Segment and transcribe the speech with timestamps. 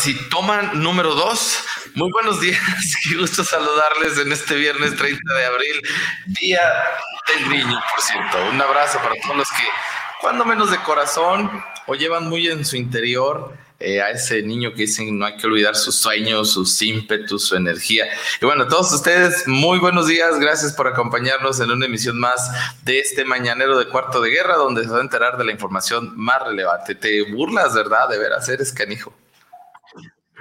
[0.00, 1.62] Bueno, ahora sí, toma número dos.
[1.94, 2.58] Muy buenos días,
[3.02, 5.82] qué gusto saludarles en este viernes 30 de abril,
[6.40, 6.60] Día
[7.26, 8.38] del Niño, por cierto.
[8.50, 9.64] Un abrazo para todos los que,
[10.22, 11.50] cuando menos de corazón,
[11.86, 15.46] o llevan muy en su interior eh, a ese niño que dicen no hay que
[15.46, 18.06] olvidar sus sueños, sus ímpetus, su energía.
[18.40, 22.50] Y bueno, a todos ustedes, muy buenos días, gracias por acompañarnos en una emisión más
[22.84, 26.14] de este mañanero de cuarto de guerra, donde se va a enterar de la información
[26.16, 26.94] más relevante.
[26.94, 28.08] Te burlas, ¿verdad?
[28.08, 29.12] De veras, eres canijo.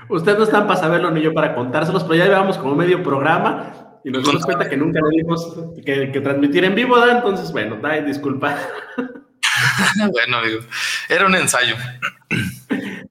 [0.10, 4.00] Ustedes no están para saberlo ni yo para contárselos, pero ya llevamos como medio programa
[4.04, 7.18] y nos dimos cuenta que nunca le dimos que, transmitir en vivo, ¿da?
[7.18, 8.58] Entonces, bueno, da disculpa.
[10.12, 10.62] bueno, digo,
[11.08, 11.76] era un ensayo.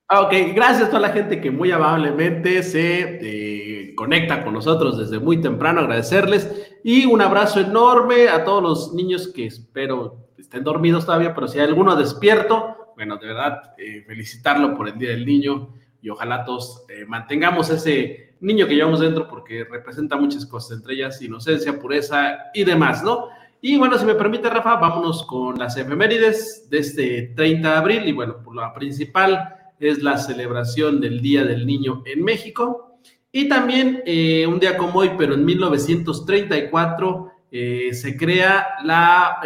[0.09, 4.99] Ah, ok, gracias a toda la gente que muy amablemente se eh, conecta con nosotros
[4.99, 6.51] desde muy temprano, agradecerles
[6.83, 11.59] y un abrazo enorme a todos los niños que espero estén dormidos todavía, pero si
[11.59, 16.45] hay alguno despierto, bueno, de verdad, eh, felicitarlo por el Día del Niño y ojalá
[16.45, 21.79] todos eh, mantengamos ese niño que llevamos dentro porque representa muchas cosas, entre ellas inocencia,
[21.79, 23.29] pureza y demás, ¿no?
[23.61, 28.07] Y bueno, si me permite, Rafa, vámonos con las efemérides de este 30 de abril
[28.07, 33.01] y bueno, por la principal es la celebración del Día del Niño en México.
[33.33, 39.41] Y también eh, un día como hoy, pero en 1934, eh, se crea la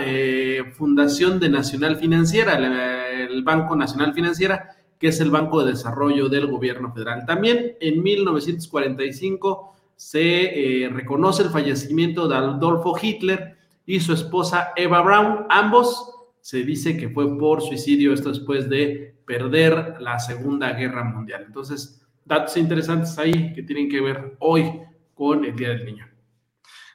[0.74, 6.46] Fundación de Nacional Financiera, el Banco Nacional Financiera, que es el Banco de Desarrollo del
[6.46, 7.26] Gobierno Federal.
[7.26, 15.02] También en 1945 se eh, reconoce el fallecimiento de Adolfo Hitler y su esposa Eva
[15.02, 15.46] Braun.
[15.50, 16.08] Ambos
[16.40, 21.46] se dice que fue por suicidio, esto después de perder la Segunda Guerra Mundial.
[21.48, 24.82] Entonces, datos interesantes ahí que tienen que ver hoy
[25.14, 26.08] con el Día del Niño.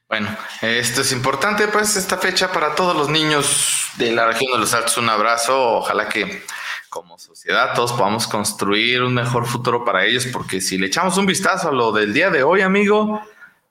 [0.07, 0.29] Bueno,
[0.61, 4.73] esto es importante, pues esta fecha para todos los niños de la región de los
[4.73, 6.41] Altos, un abrazo, ojalá que
[6.89, 11.25] como sociedad todos podamos construir un mejor futuro para ellos, porque si le echamos un
[11.25, 13.21] vistazo a lo del día de hoy, amigo,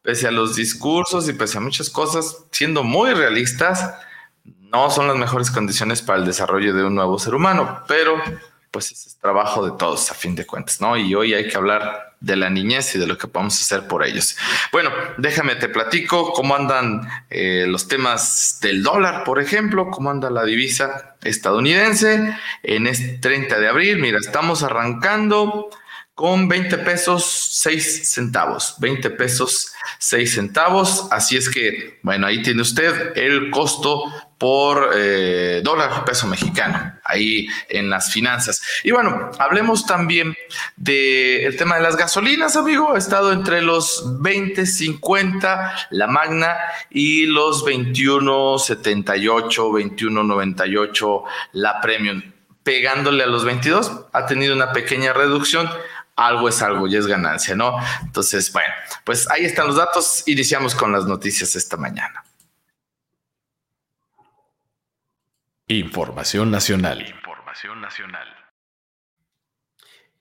[0.03, 3.94] pese a los discursos y pese a muchas cosas, siendo muy realistas,
[4.44, 8.16] no son las mejores condiciones para el desarrollo de un nuevo ser humano, pero
[8.76, 10.98] pues ese es trabajo de todos a fin de cuentas, ¿no?
[10.98, 14.04] Y hoy hay que hablar de la niñez y de lo que podemos hacer por
[14.04, 14.37] ellos.
[14.70, 20.28] Bueno, déjame te platico cómo andan eh, los temas del dólar, por ejemplo, cómo anda
[20.28, 23.98] la divisa estadounidense en este 30 de abril.
[23.98, 25.70] Mira, estamos arrancando
[26.14, 31.08] con 20 pesos 6 centavos, 20 pesos 6 centavos.
[31.10, 34.03] Así es que, bueno, ahí tiene usted el costo
[34.38, 38.60] por eh, dólar peso mexicano, ahí en las finanzas.
[38.84, 40.34] Y bueno, hablemos también
[40.76, 42.94] del tema de las gasolinas, amigo.
[42.94, 46.56] Ha estado entre los 20, 50, la Magna,
[46.91, 52.22] y los 21, 78, 21, 98, la Premium.
[52.62, 55.69] Pegándole a los 22, ha tenido una pequeña reducción
[56.16, 57.76] algo es algo y es ganancia, ¿no?
[58.02, 58.72] Entonces, bueno,
[59.04, 60.22] pues ahí están los datos.
[60.26, 62.25] Iniciamos con las noticias esta mañana.
[65.68, 67.02] Información nacional.
[67.02, 68.28] Información nacional.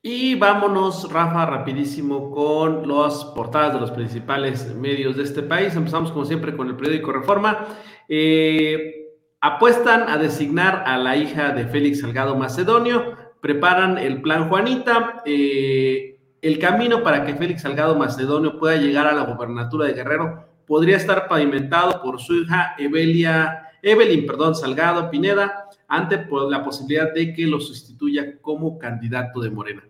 [0.01, 5.75] Y vámonos, Rafa, rapidísimo con las portadas de los principales medios de este país.
[5.75, 7.67] Empezamos, como siempre, con el periódico Reforma.
[8.09, 13.15] Eh, apuestan a designar a la hija de Félix Salgado Macedonio.
[13.39, 15.21] Preparan el plan Juanita.
[15.27, 20.55] Eh, el camino para que Félix Salgado Macedonio pueda llegar a la gobernatura de Guerrero
[20.65, 27.33] podría estar pavimentado por su hija Evelia Evelyn, perdón, Salgado Pineda, ante la posibilidad de
[27.33, 29.83] que lo sustituya como candidato de Morena.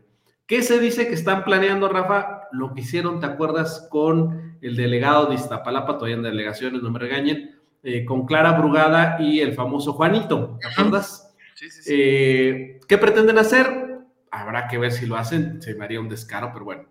[0.45, 2.41] ¿Qué se dice que están planeando, Rafa?
[2.51, 3.87] Lo que hicieron, ¿te acuerdas?
[3.89, 9.15] Con el delegado de Iztapalapa, todavía en delegaciones, no me regañen, eh, con Clara Brugada
[9.21, 11.33] y el famoso Juanito, ¿te acuerdas?
[11.53, 11.93] Sí, sí, sí.
[11.95, 13.65] Eh, ¿Qué pretenden hacer?
[14.29, 16.83] Habrá que ver si lo hacen, se me haría un descaro, pero bueno,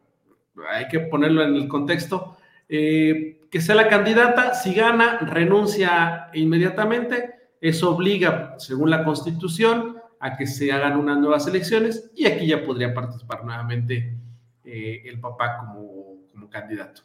[0.70, 2.38] hay que ponerlo en el contexto.
[2.66, 10.36] Eh, que sea la candidata, si gana, renuncia inmediatamente, eso obliga, según la constitución, a
[10.36, 14.18] que se hagan unas nuevas elecciones y aquí ya podría participar nuevamente
[14.64, 16.16] eh, el papá como,
[16.50, 17.02] candidato.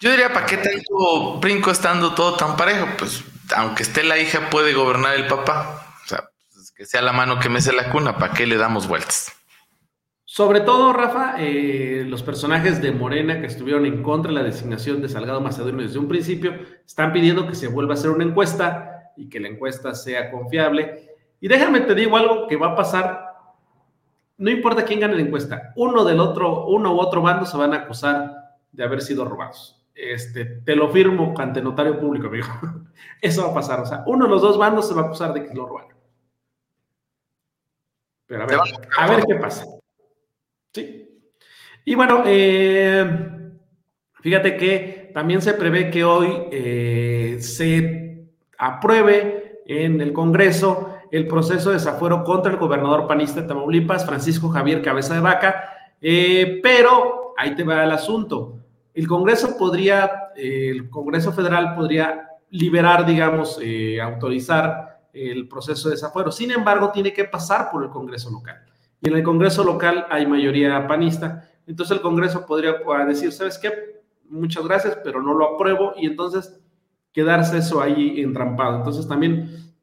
[0.00, 2.86] Yo diría, ¿para qué tanto brinco estando todo tan parejo?
[2.98, 3.22] Pues
[3.54, 5.86] aunque esté la hija, puede gobernar el papá.
[6.02, 8.88] O sea, pues, que sea la mano que mece la cuna, ¿para qué le damos
[8.88, 9.35] vueltas?
[10.36, 15.00] Sobre todo, Rafa, eh, los personajes de Morena que estuvieron en contra de la designación
[15.00, 16.52] de Salgado Macedonio desde un principio
[16.84, 21.16] están pidiendo que se vuelva a hacer una encuesta y que la encuesta sea confiable.
[21.40, 23.18] Y déjame te digo algo que va a pasar.
[24.36, 27.72] No importa quién gane la encuesta, uno del otro, uno u otro bando se van
[27.72, 28.30] a acusar
[28.72, 29.86] de haber sido robados.
[29.94, 32.48] Este, te lo firmo ante notario público, amigo.
[33.22, 33.80] Eso va a pasar.
[33.80, 35.96] O sea, uno de los dos bandos se va a acusar de que lo robaron.
[38.26, 38.58] Pero a ver,
[38.98, 39.64] a ver qué pasa.
[40.76, 41.22] Sí.
[41.86, 43.50] Y bueno, eh,
[44.20, 48.28] fíjate que también se prevé que hoy eh, se
[48.58, 54.50] apruebe en el Congreso el proceso de desafuero contra el gobernador panista de Tamaulipas, Francisco
[54.50, 55.64] Javier Cabeza de Vaca,
[56.02, 58.58] eh, pero ahí te va el asunto.
[58.92, 63.58] El Congreso podría, el Congreso Federal podría liberar, digamos,
[64.02, 66.30] autorizar el proceso de desafuero.
[66.30, 68.65] Sin embargo, tiene que pasar por el Congreso local.
[69.06, 71.48] En el Congreso local hay mayoría panista.
[71.64, 72.74] Entonces el Congreso podría
[73.06, 74.02] decir, ¿sabes qué?
[74.28, 75.92] Muchas gracias, pero no lo apruebo.
[75.96, 76.60] Y entonces
[77.12, 78.78] quedarse eso ahí entrampado.
[78.78, 79.74] Entonces también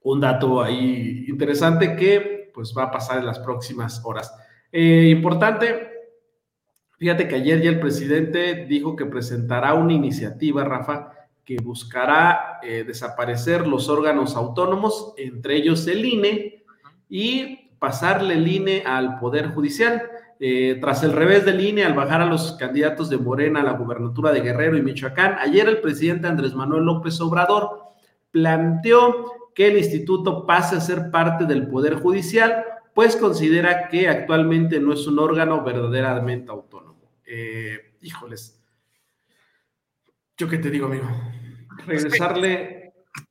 [0.00, 4.34] un dato ahí interesante que pues va a pasar en las próximas horas.
[4.72, 5.90] Eh, importante,
[6.96, 11.12] fíjate que ayer ya el presidente dijo que presentará una iniciativa, Rafa,
[11.44, 16.64] que buscará eh, desaparecer los órganos autónomos, entre ellos el INE,
[17.10, 20.02] y pasarle el INE al Poder Judicial.
[20.40, 23.72] Eh, tras el revés del INE, al bajar a los candidatos de Morena a la
[23.72, 27.82] gubernatura de Guerrero y Michoacán, ayer el presidente Andrés Manuel López Obrador
[28.30, 32.64] planteó que el instituto pase a ser parte del Poder Judicial,
[32.94, 37.10] pues considera que actualmente no es un órgano verdaderamente autónomo.
[37.26, 38.62] Eh, híjoles,
[40.36, 41.08] yo qué te digo, amigo
[41.86, 42.77] regresarle.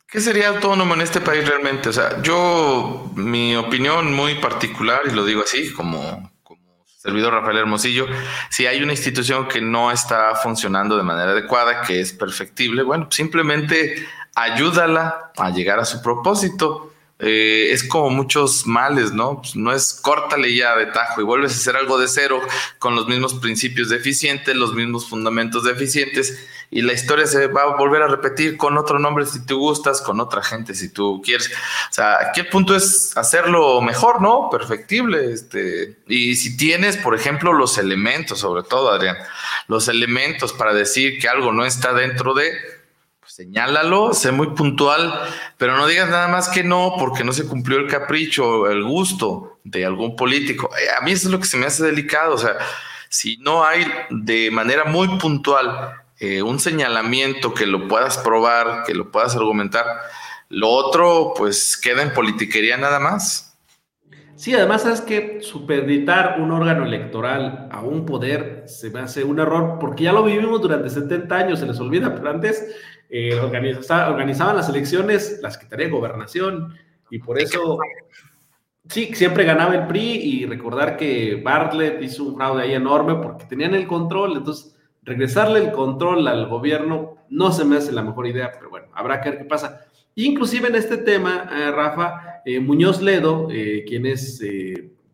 [0.09, 1.89] ¿Qué sería autónomo en este país realmente?
[1.89, 7.57] O sea, yo, mi opinión muy particular, y lo digo así, como, como servidor Rafael
[7.57, 8.07] Hermosillo,
[8.50, 13.09] si hay una institución que no está funcionando de manera adecuada, que es perfectible, bueno,
[13.12, 16.94] simplemente ayúdala a llegar a su propósito.
[17.19, 19.42] Eh, es como muchos males, ¿no?
[19.42, 22.39] Pues no es córtale ya de tajo y vuelves a hacer algo de cero
[22.80, 27.75] con los mismos principios deficientes, los mismos fundamentos deficientes y la historia se va a
[27.78, 31.50] volver a repetir con otro nombre si tú gustas, con otra gente si tú quieres.
[31.90, 34.50] O sea, aquí el punto es hacerlo mejor, ¿no?
[34.50, 35.31] Perfectible.
[35.31, 39.18] Este, y si tienes, por ejemplo, los elementos, sobre todo, Adrián,
[39.68, 42.52] los elementos para decir que algo no está dentro de
[43.38, 45.14] señálalo, sé muy puntual,
[45.58, 49.60] pero no digas nada más que no porque no se cumplió el capricho el gusto
[49.64, 50.72] de algún político.
[50.75, 52.58] Eh, a mí eso es lo que se me hace delicado, o sea,
[53.10, 58.94] si no hay de manera muy puntual eh, un señalamiento que lo puedas probar, que
[58.94, 59.86] lo puedas argumentar,
[60.50, 63.47] lo otro pues queda en politiquería nada más.
[64.38, 69.40] Sí, además es que supeditar un órgano electoral a un poder se me hace un
[69.40, 72.76] error porque ya lo vivimos durante 70 años, se les olvida, pero antes
[73.09, 76.76] eh, organizaban las elecciones la Secretaría de Gobernación
[77.09, 77.80] y por eso,
[78.88, 83.45] sí, siempre ganaba el PRI y recordar que Bartlett hizo un fraude ahí enorme porque
[83.45, 84.77] tenían el control, entonces
[85.07, 89.19] regresarle el control al gobierno no se me hace la mejor idea, pero bueno, habrá
[89.19, 89.87] que ver qué pasa.
[90.14, 94.40] Inclusive en este tema, eh, Rafa, eh, Muñoz Ledo, quien es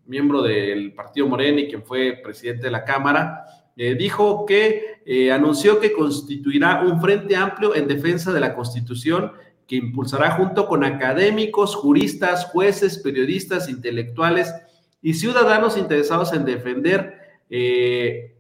[0.06, 3.46] miembro del Partido Morena y quien fue presidente de la Cámara,
[3.76, 9.32] eh, dijo que eh, anunció que constituirá un frente amplio en defensa de la Constitución
[9.68, 14.54] que impulsará junto con académicos, juristas, jueces, periodistas, intelectuales
[15.02, 17.18] y ciudadanos interesados en defender
[17.50, 18.33] eh,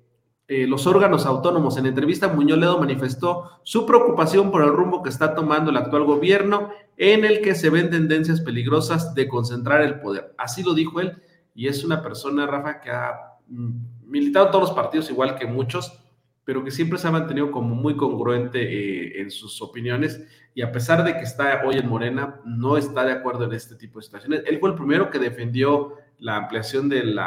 [0.67, 1.77] los órganos autónomos.
[1.77, 6.03] En entrevista, Muñoz Ledo manifestó su preocupación por el rumbo que está tomando el actual
[6.03, 10.33] gobierno, en el que se ven tendencias peligrosas de concentrar el poder.
[10.37, 11.21] Así lo dijo él,
[11.55, 13.13] y es una persona, Rafa, que ha
[13.47, 13.71] mm,
[14.05, 15.99] militado todos los partidos igual que muchos,
[16.45, 20.21] pero que siempre se ha mantenido como muy congruente eh, en sus opiniones
[20.55, 23.75] y a pesar de que está hoy en Morena, no está de acuerdo en este
[23.75, 24.43] tipo de situaciones.
[24.45, 27.17] Él fue el primero que defendió la ampliación del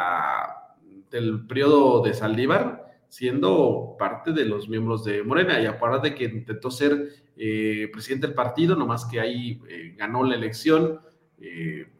[1.47, 6.69] periodo de Saldívar, siendo parte de los miembros de Morena y aparte de que intentó
[6.69, 10.99] ser eh, presidente del partido, nomás que ahí eh, ganó la elección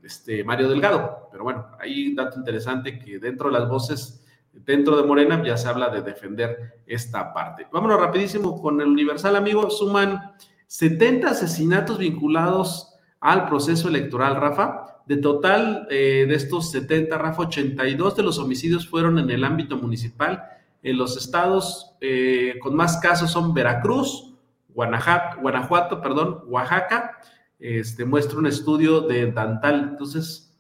[0.02, 1.30] este, Mario Delgado.
[1.32, 4.24] Pero bueno, hay un dato interesante que dentro de las voces
[4.66, 7.68] dentro de Morena ya se habla de defender esta parte.
[7.72, 9.70] Vámonos rapidísimo con el Universal, amigo.
[9.70, 10.34] Suman
[10.68, 15.02] 70 asesinatos vinculados al proceso electoral, Rafa.
[15.06, 19.78] De total eh, de estos 70, Rafa, 82 de los homicidios fueron en el ámbito
[19.78, 20.44] municipal.
[20.84, 24.34] En los estados eh, con más casos son Veracruz,
[24.74, 27.18] Guanajuato, perdón, Oaxaca.
[27.60, 29.90] Este, muestra un estudio de Dantal.
[29.92, 30.56] Entonces,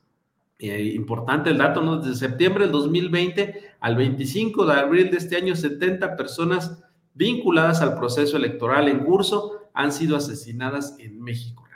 [0.59, 1.97] eh, importante el dato, ¿no?
[1.97, 6.83] Desde septiembre del 2020 al 25 de abril de este año, 70 personas
[7.13, 11.66] vinculadas al proceso electoral en curso han sido asesinadas en México.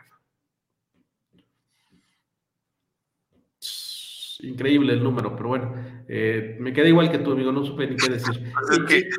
[4.43, 5.74] Increíble el número, pero bueno,
[6.07, 8.51] eh, me queda igual que tú, amigo, no supe ni qué decir.
[8.53, 9.10] Pues es que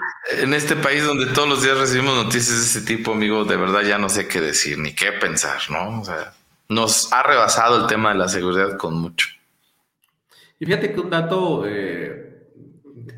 [0.43, 3.83] en este país donde todos los días recibimos noticias de ese tipo, amigo, de verdad
[3.83, 6.01] ya no sé qué decir ni qué pensar, ¿no?
[6.01, 6.33] O sea,
[6.69, 9.29] nos ha rebasado el tema de la seguridad con mucho.
[10.59, 12.49] Y fíjate que un dato eh,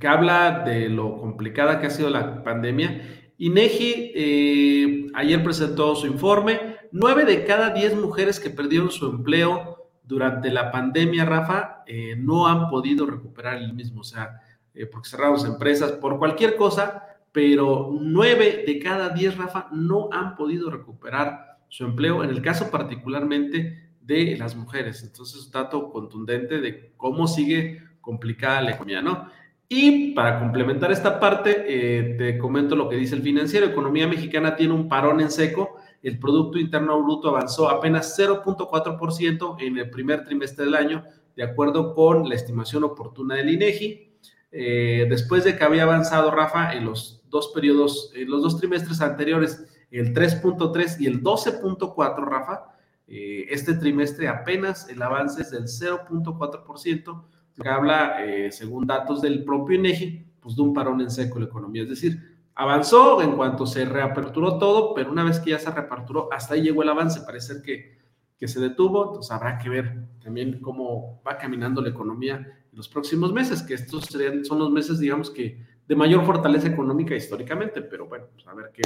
[0.01, 3.21] que habla de lo complicada que ha sido la pandemia.
[3.39, 6.77] INEGI eh, ayer presentó su informe.
[6.93, 12.47] Nueve de cada diez mujeres que perdieron su empleo durante la pandemia, Rafa, eh, no
[12.47, 14.41] han podido recuperar el mismo, o sea,
[14.75, 20.09] eh, porque cerraron las empresas por cualquier cosa, pero nueve de cada diez, Rafa, no
[20.13, 25.03] han podido recuperar su empleo, en el caso particularmente de las mujeres.
[25.03, 29.29] Entonces, dato contundente de cómo sigue complicada la economía, ¿no?
[29.69, 33.67] Y para complementar esta parte, eh, te comento lo que dice el financiero.
[33.67, 35.77] Economía mexicana tiene un parón en seco.
[36.05, 41.03] El Producto Interno Bruto avanzó apenas 0.4% en el primer trimestre del año,
[41.35, 44.13] de acuerdo con la estimación oportuna del INEGI.
[44.53, 49.01] Eh, después de que había avanzado, Rafa, en los dos periodos, en los dos trimestres
[49.01, 52.77] anteriores, el 3.3 y el 12.4, Rafa,
[53.09, 57.25] eh, este trimestre apenas el avance es del 0.4%,
[57.63, 61.47] que habla, eh, según datos del propio INEGI, pues de un parón en seco la
[61.47, 61.85] economía.
[61.85, 66.29] Es decir, avanzó en cuanto se reaperturó todo, pero una vez que ya se reaperturó,
[66.33, 67.21] hasta ahí llegó el avance.
[67.23, 67.99] Parece que,
[68.39, 72.89] que se detuvo, entonces habrá que ver también cómo va caminando la economía en los
[72.89, 77.83] próximos meses, que estos serían, son los meses, digamos que, de mayor fortaleza económica históricamente,
[77.83, 78.83] pero bueno, pues a ver qué,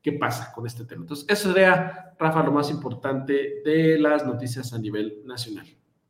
[0.00, 1.02] qué pasa con este tema.
[1.02, 5.66] Entonces, eso sería, Rafa, lo más importante de las noticias a nivel nacional.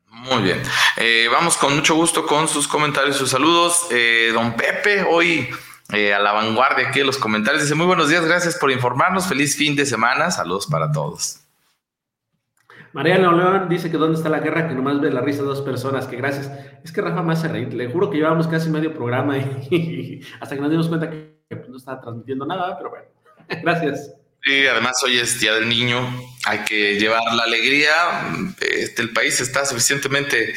[0.09, 0.63] Muy bien.
[0.97, 3.87] Eh, vamos con mucho gusto con sus comentarios, sus saludos.
[3.91, 5.49] Eh, don Pepe, hoy
[5.93, 9.29] eh, a la vanguardia aquí de los comentarios, dice muy buenos días, gracias por informarnos,
[9.29, 11.41] feliz fin de semana, saludos para todos.
[12.93, 15.61] Mariano León dice que dónde está la guerra, que nomás ve la risa de dos
[15.61, 16.51] personas, que gracias.
[16.83, 20.55] Es que Rafa me hace reír, le juro que llevábamos casi medio programa y, hasta
[20.55, 23.07] que nos dimos cuenta que, que no estaba transmitiendo nada, pero bueno.
[23.63, 24.15] Gracias.
[24.43, 26.09] Sí, además hoy es Día del Niño,
[26.47, 27.93] hay que llevar la alegría.
[28.61, 30.55] Este, el país está suficientemente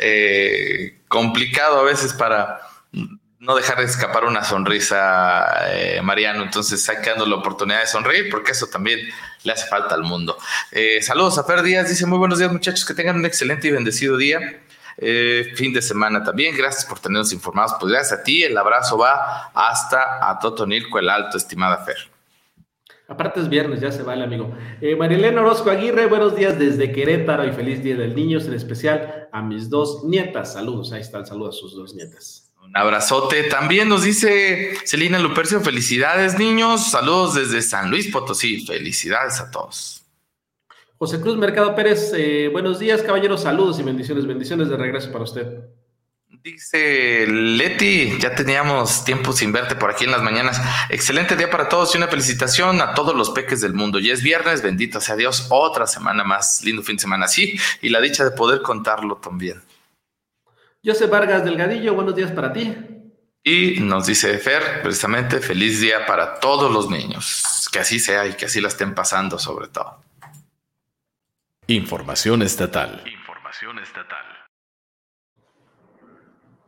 [0.00, 2.60] eh, complicado a veces para
[3.42, 6.44] no dejar de escapar una sonrisa, eh, Mariano.
[6.44, 9.00] Entonces darnos la oportunidad de sonreír porque eso también
[9.42, 10.38] le hace falta al mundo.
[10.70, 13.72] Eh, saludos a Fer Díaz, dice muy buenos días muchachos, que tengan un excelente y
[13.72, 14.38] bendecido día.
[15.56, 16.56] fin de semana también.
[16.56, 17.74] Gracias por tenernos informados.
[17.80, 18.44] Pues gracias a ti.
[18.44, 21.96] El abrazo va hasta a Totonilco el Alto, estimada Fer.
[23.08, 24.54] Aparte es viernes, ya se vale, amigo.
[24.80, 29.28] Eh, Marilena Orozco Aguirre, buenos días desde Querétaro y feliz Día del Niño, en especial
[29.32, 30.52] a mis dos nietas.
[30.52, 32.41] Saludos, ahí está el saludo a sus dos nietas.
[32.62, 33.42] Un abrazote.
[33.44, 40.04] También nos dice Celina Lupercio, felicidades niños, saludos desde San Luis Potosí, felicidades a todos.
[40.96, 45.24] José Cruz Mercado Pérez, eh, buenos días caballeros, saludos y bendiciones, bendiciones de regreso para
[45.24, 45.58] usted.
[46.44, 50.60] Dice Leti, ya teníamos tiempo sin verte por aquí en las mañanas.
[50.88, 53.98] Excelente día para todos y una felicitación a todos los peques del mundo.
[53.98, 57.88] Ya es viernes, bendito sea Dios, otra semana más, lindo fin de semana, sí, y
[57.88, 59.60] la dicha de poder contarlo también.
[60.84, 62.74] José Vargas Delgadillo, buenos días para ti.
[63.44, 67.68] Y nos dice Fer, precisamente, feliz día para todos los niños.
[67.72, 70.02] Que así sea y que así la estén pasando sobre todo.
[71.68, 73.02] Información estatal.
[73.06, 74.41] Información estatal.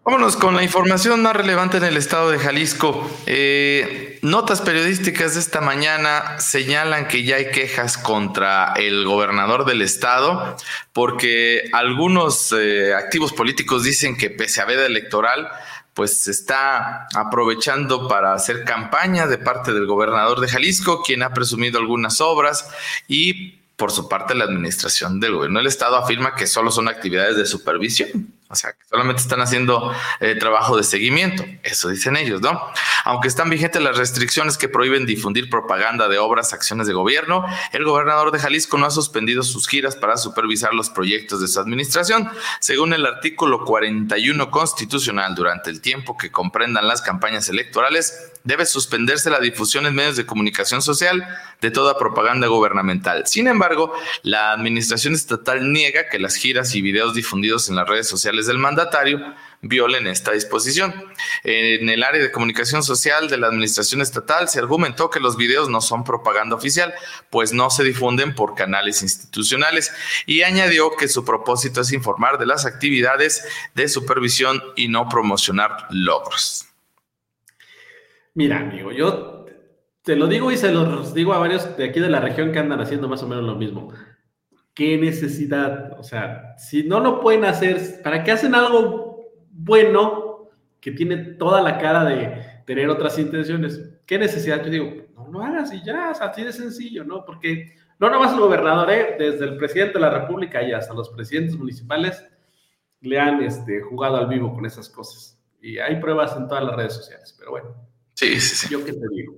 [0.05, 3.11] Vámonos con la información más relevante en el estado de Jalisco.
[3.25, 9.81] Eh, notas periodísticas de esta mañana señalan que ya hay quejas contra el gobernador del
[9.81, 10.59] estado
[10.93, 15.49] porque algunos eh, activos políticos dicen que pese a veda electoral,
[15.95, 21.33] pues se está aprovechando para hacer campaña de parte del gobernador de Jalisco, quien ha
[21.33, 22.69] presumido algunas obras
[23.09, 27.37] y por su parte la administración del gobierno del estado afirma que solo son actividades
[27.37, 28.35] de supervisión.
[28.55, 31.45] O sea, que solamente están haciendo eh, trabajo de seguimiento.
[31.65, 32.61] Eso dicen ellos, ¿no?
[33.05, 37.85] Aunque están vigentes las restricciones que prohíben difundir propaganda de obras, acciones de gobierno, el
[37.85, 42.31] gobernador de Jalisco no ha suspendido sus giras para supervisar los proyectos de su administración.
[42.61, 49.31] Según el artículo 41 constitucional, durante el tiempo que comprendan las campañas electorales, debe suspenderse
[49.31, 51.27] la difusión en medios de comunicación social
[51.61, 53.27] de toda propaganda gubernamental.
[53.27, 53.93] Sin embargo,
[54.23, 58.59] la administración estatal niega que las giras y videos difundidos en las redes sociales del
[58.59, 60.93] mandatario violen esta disposición.
[61.43, 65.69] En el área de comunicación social de la administración estatal se argumentó que los videos
[65.69, 66.95] no son propaganda oficial,
[67.31, 69.93] pues no se difunden por canales institucionales
[70.27, 75.87] y añadió que su propósito es informar de las actividades de supervisión y no promocionar
[75.91, 76.67] logros.
[78.35, 79.47] Mira, amigo, yo
[80.03, 82.59] te lo digo y se los digo a varios de aquí de la región que
[82.59, 83.93] andan haciendo más o menos lo mismo.
[84.75, 85.99] ¿Qué necesidad?
[85.99, 90.51] O sea, si no lo pueden hacer, ¿para qué hacen algo bueno
[90.81, 93.81] que tiene toda la cara de tener otras intenciones?
[94.05, 94.65] ¿Qué necesidad?
[94.65, 97.25] Yo digo, no lo hagas y ya, así de sencillo, ¿no?
[97.25, 99.17] Porque no nomás el gobernador, ¿eh?
[99.17, 102.27] desde el presidente de la República y hasta los presidentes municipales
[103.01, 105.41] le han este, jugado al vivo con esas cosas.
[105.63, 107.75] Y hay pruebas en todas las redes sociales, pero bueno.
[108.15, 108.73] Sí, sí, sí.
[108.73, 109.37] Yo qué te digo.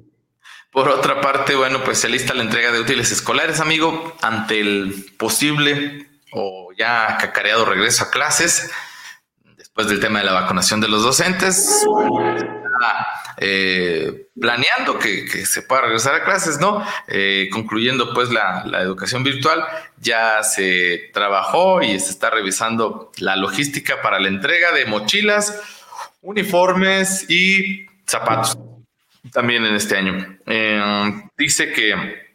[0.76, 5.06] Por otra parte, bueno, pues se lista la entrega de útiles escolares, amigo, ante el
[5.16, 8.70] posible o ya cacareado regreso a clases,
[9.56, 11.82] después del tema de la vacunación de los docentes,
[13.38, 16.86] eh, planeando que, se pueda regresar a clases, ¿no?
[17.08, 19.64] Eh, concluyendo pues la, la, educación virtual,
[19.96, 25.58] ya se trabajó y se está revisando la logística para la entrega de mochilas,
[26.20, 28.58] uniformes y zapatos
[29.32, 30.38] también en este año.
[30.46, 32.26] Eh, dice que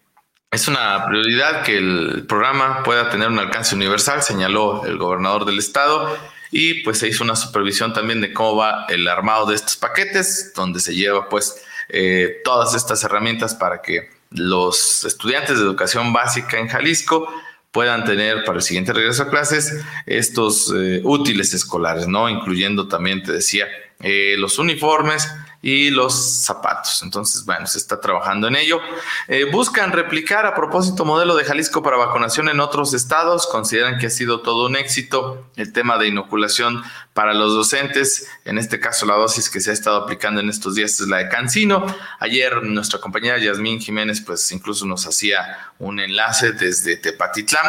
[0.52, 5.60] es una prioridad que el programa pueda tener un alcance universal, señaló el gobernador del
[5.60, 6.18] estado,
[6.52, 10.54] y pues se hizo una supervisión también de cómo va el armado de estos paquetes,
[10.54, 16.60] donde se lleva pues eh, todas estas herramientas para que los estudiantes de educación básica
[16.60, 17.28] en Jalisco
[17.72, 22.30] puedan tener para el siguiente regreso a clases estos eh, útiles escolares, ¿no?
[22.30, 23.68] Incluyendo también, te decía,
[24.02, 25.30] eh, los uniformes,
[25.62, 27.02] y los zapatos.
[27.04, 28.80] Entonces, bueno, se está trabajando en ello.
[29.28, 33.46] Eh, buscan replicar a propósito modelo de Jalisco para vacunación en otros estados.
[33.48, 38.28] Consideran que ha sido todo un éxito el tema de inoculación para los docentes.
[38.46, 41.18] En este caso, la dosis que se ha estado aplicando en estos días es la
[41.18, 41.86] de Cancino.
[42.20, 47.66] Ayer nuestra compañera Yasmín Jiménez, pues incluso nos hacía un enlace desde Tepatitlán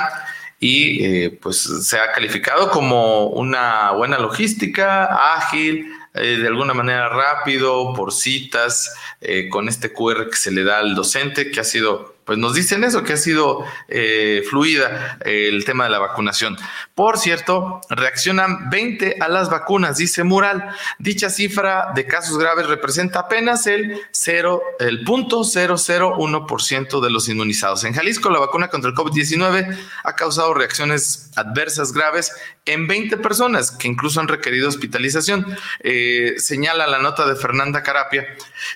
[0.63, 7.09] y eh, pues se ha calificado como una buena logística, ágil, eh, de alguna manera
[7.09, 11.65] rápido, por citas, eh, con este QR que se le da al docente, que ha
[11.65, 15.99] sido pues nos dicen eso, que ha sido eh, fluida eh, el tema de la
[15.99, 16.57] vacunación.
[16.95, 20.71] Por cierto, reaccionan 20 a las vacunas, dice Mural.
[20.99, 27.85] Dicha cifra de casos graves representa apenas el 0, el punto 001% de los inmunizados.
[27.85, 32.33] En Jalisco, la vacuna contra el COVID-19 ha causado reacciones adversas graves
[32.65, 35.47] en 20 personas que incluso han requerido hospitalización.
[35.81, 38.27] Eh, señala la nota de Fernanda Carapia.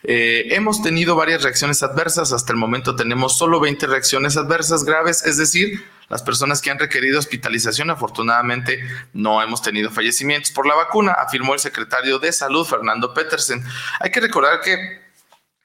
[0.03, 2.33] Hemos tenido varias reacciones adversas.
[2.33, 6.79] Hasta el momento tenemos solo 20 reacciones adversas graves, es decir, las personas que han
[6.79, 8.81] requerido hospitalización, afortunadamente
[9.13, 13.65] no hemos tenido fallecimientos por la vacuna, afirmó el secretario de Salud, Fernando Petersen.
[14.01, 15.01] Hay que recordar que,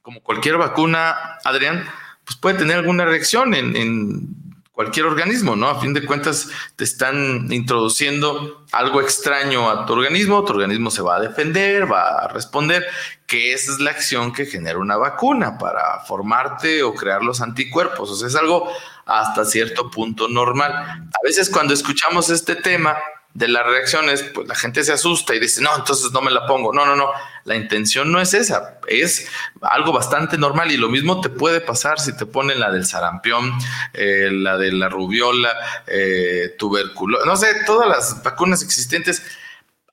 [0.01, 1.87] como cualquier vacuna, Adrián,
[2.25, 5.67] pues puede tener alguna reacción en, en cualquier organismo, ¿no?
[5.67, 11.03] A fin de cuentas, te están introduciendo algo extraño a tu organismo, tu organismo se
[11.03, 12.87] va a defender, va a responder,
[13.31, 18.09] que esa es la acción que genera una vacuna para formarte o crear los anticuerpos.
[18.09, 18.69] O sea, es algo
[19.05, 20.73] hasta cierto punto normal.
[20.73, 22.97] A veces cuando escuchamos este tema,
[23.33, 26.45] de las reacciones, pues la gente se asusta y dice, no, entonces no me la
[26.45, 26.73] pongo.
[26.73, 27.09] No, no, no,
[27.45, 29.29] la intención no es esa, es
[29.61, 33.53] algo bastante normal y lo mismo te puede pasar si te ponen la del sarampión,
[33.93, 35.55] eh, la de la rubiola,
[35.87, 39.23] eh, tuberculosis, no sé, todas las vacunas existentes.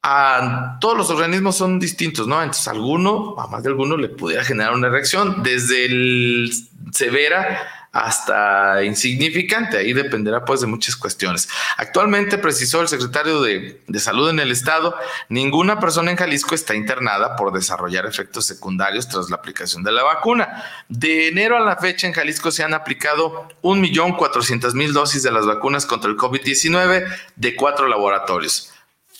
[0.02, 2.40] A todos los organismos son distintos, ¿no?
[2.40, 6.48] Entonces, alguno, a más de alguno, le pudiera generar una reacción desde
[6.92, 9.78] severa hasta insignificante.
[9.78, 11.48] Ahí dependerá pues de muchas cuestiones.
[11.76, 14.94] Actualmente, precisó el secretario de, Salud en el estado,
[15.28, 20.04] ninguna persona en Jalisco está internada por desarrollar efectos secundarios tras la aplicación de la
[20.04, 20.64] vacuna.
[20.88, 25.84] De enero a la fecha en Jalisco se han aplicado 1.400.000 dosis de las vacunas
[25.84, 28.72] contra el COVID-19 de cuatro laboratorios.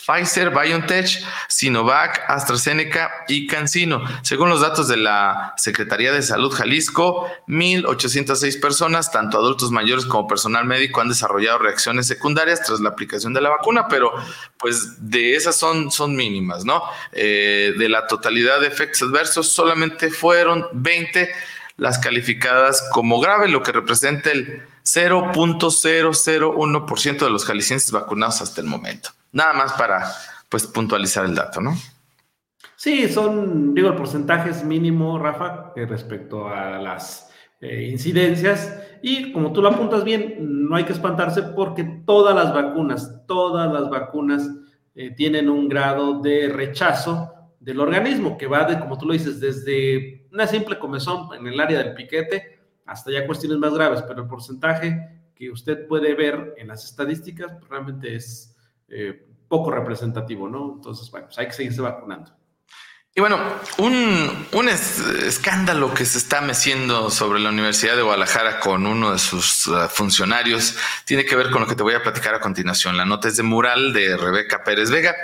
[0.09, 4.03] Pfizer, BioNTech, Sinovac, AstraZeneca y CanSino.
[4.23, 10.27] Según los datos de la Secretaría de Salud Jalisco, 1.806 personas, tanto adultos mayores como
[10.27, 14.15] personal médico, han desarrollado reacciones secundarias tras la aplicación de la vacuna, pero
[14.57, 16.83] pues de esas son, son mínimas, ¿no?
[17.13, 21.29] Eh, de la totalidad de efectos adversos, solamente fueron 20
[21.77, 28.67] las calificadas como grave, lo que representa el 0.001% de los jaliscienses vacunados hasta el
[28.67, 29.11] momento.
[29.33, 30.05] Nada más para
[30.49, 31.75] pues puntualizar el dato, ¿no?
[32.77, 38.81] Sí, son, digo, el porcentaje es mínimo, Rafa, eh, respecto a las eh, incidencias.
[39.03, 40.37] Y como tú lo apuntas bien,
[40.69, 44.49] no hay que espantarse porque todas las vacunas, todas las vacunas
[44.95, 49.41] eh, tienen un grado de rechazo del organismo que va de, como tú lo dices,
[49.41, 54.23] desde una simple comezón en el área del piquete hasta ya cuestiones más graves, pero
[54.23, 58.57] el porcentaje que usted puede ver en las estadísticas pues, realmente es
[58.89, 60.75] eh, poco representativo, ¿no?
[60.77, 62.33] Entonces, bueno, pues hay que seguirse vacunando.
[63.15, 63.37] Y bueno,
[63.79, 69.19] un, un escándalo que se está meciendo sobre la Universidad de Guadalajara con uno de
[69.19, 72.97] sus uh, funcionarios tiene que ver con lo que te voy a platicar a continuación.
[72.97, 75.17] La nota es de mural de Rebeca Pérez Vega.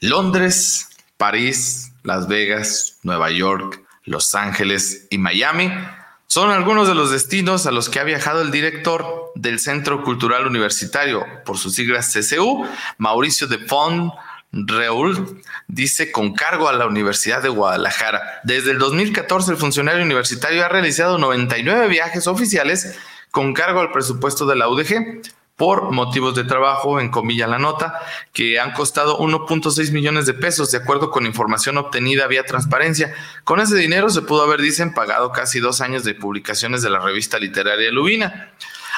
[0.00, 5.72] Londres, París, Las Vegas, Nueva York, Los Ángeles y Miami
[6.32, 10.46] son algunos de los destinos a los que ha viajado el director del Centro Cultural
[10.46, 12.66] Universitario, por sus siglas CCU,
[12.96, 14.14] Mauricio de Font
[14.50, 18.40] Reul dice con cargo a la Universidad de Guadalajara.
[18.44, 22.96] Desde el 2014 el funcionario universitario ha realizado 99 viajes oficiales
[23.30, 25.20] con cargo al presupuesto de la UDG
[25.62, 28.00] por motivos de trabajo, en comilla la nota,
[28.32, 33.14] que han costado 1.6 millones de pesos, de acuerdo con información obtenida vía transparencia.
[33.44, 36.98] Con ese dinero se pudo haber, dicen, pagado casi dos años de publicaciones de la
[36.98, 38.50] revista literaria Lubina.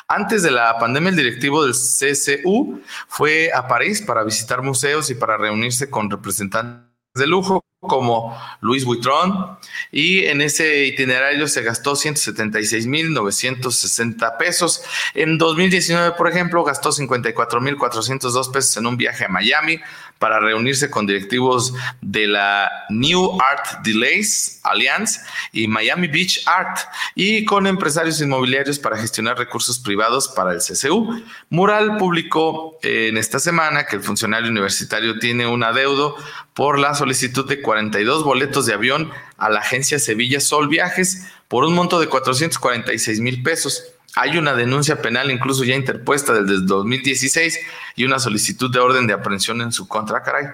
[0.09, 5.17] Antes de la pandemia, el directivo del CCU fue a París para visitar museos y
[5.17, 9.59] para reunirse con representantes de lujo como Luis Buitrón
[9.91, 14.83] y en ese itinerario se gastó 176.960 pesos.
[15.15, 19.81] En 2019, por ejemplo, gastó 54.402 pesos en un viaje a Miami
[20.25, 25.21] para reunirse con directivos de la New Art Delays Alliance
[25.53, 26.79] y Miami Beach Art
[27.15, 31.23] y con empresarios inmobiliarios para gestionar recursos privados para el CCU.
[31.51, 36.17] Mural publicó en esta semana que el funcionario universitario tiene un adeudo
[36.55, 41.65] por la solicitud de 42 boletos de avión a la agencia Sevilla Sol Viajes por
[41.65, 43.94] un monto de 446 mil pesos.
[44.17, 47.59] Hay una denuncia penal incluso ya interpuesta desde 2016
[47.97, 50.47] y una solicitud de orden de aprehensión en su contra, caray.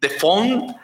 [0.00, 0.74] The Phone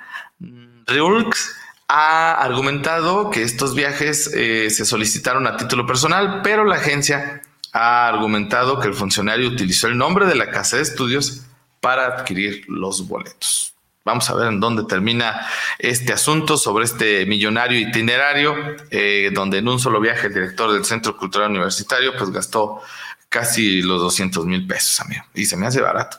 [0.87, 1.57] Reulx
[1.89, 8.09] ha argumentado que estos viajes eh, se solicitaron a título personal, pero la agencia ha
[8.09, 11.43] argumentado que el funcionario utilizó el nombre de la casa de estudios
[11.81, 13.75] para adquirir los boletos.
[14.05, 15.47] Vamos a ver en dónde termina
[15.79, 18.55] este asunto sobre este millonario itinerario,
[18.91, 22.81] eh, donde en un solo viaje el director del Centro Cultural Universitario pues gastó
[23.29, 26.19] casi los 200 mil pesos, amigo, y se me hace barato.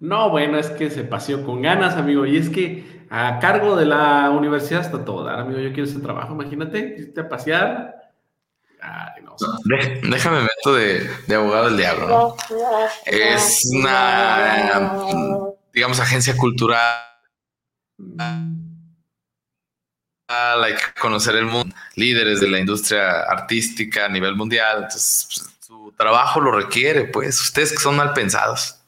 [0.00, 3.86] No, bueno, es que se paseó con ganas, amigo, y es que a cargo de
[3.86, 7.94] la universidad está todo amigo, yo quiero ese trabajo, imagínate, irte a pasear.
[8.82, 9.34] Ay, no,
[10.10, 12.36] déjame meto de, de abogado del diablo, ¿no?
[13.06, 17.04] Es una digamos, agencia cultural.
[20.28, 24.84] Hay que conocer el mundo, líderes de la industria artística a nivel mundial.
[24.84, 27.40] Entonces, pues, su trabajo lo requiere, pues.
[27.40, 28.80] Ustedes que son mal pensados.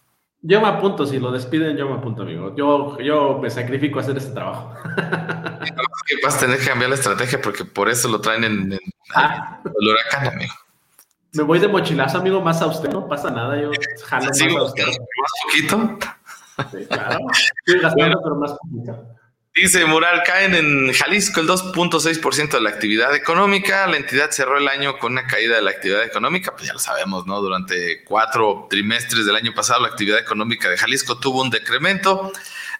[0.42, 2.54] Yo me apunto, si lo despiden, yo me apunto, amigo.
[2.54, 4.72] Yo, yo me sacrifico a hacer ese trabajo.
[6.06, 8.78] que vas a tener que cambiar la estrategia porque por eso lo traen en,
[9.14, 9.60] ah.
[9.64, 10.54] el huracán, amigo.
[11.32, 13.60] Me voy de mochilazo, amigo, más a usted, no pasa nada.
[13.60, 13.70] Yo
[14.04, 14.40] jalo más
[16.56, 16.88] a usted.
[18.38, 18.56] Más.
[19.56, 23.86] Dice Mural, caen en Jalisco el 2.6% de la actividad económica.
[23.86, 26.78] La entidad cerró el año con una caída de la actividad económica, pues ya lo
[26.78, 27.40] sabemos, ¿no?
[27.40, 32.32] Durante cuatro trimestres del año pasado, la actividad económica de Jalisco tuvo un decremento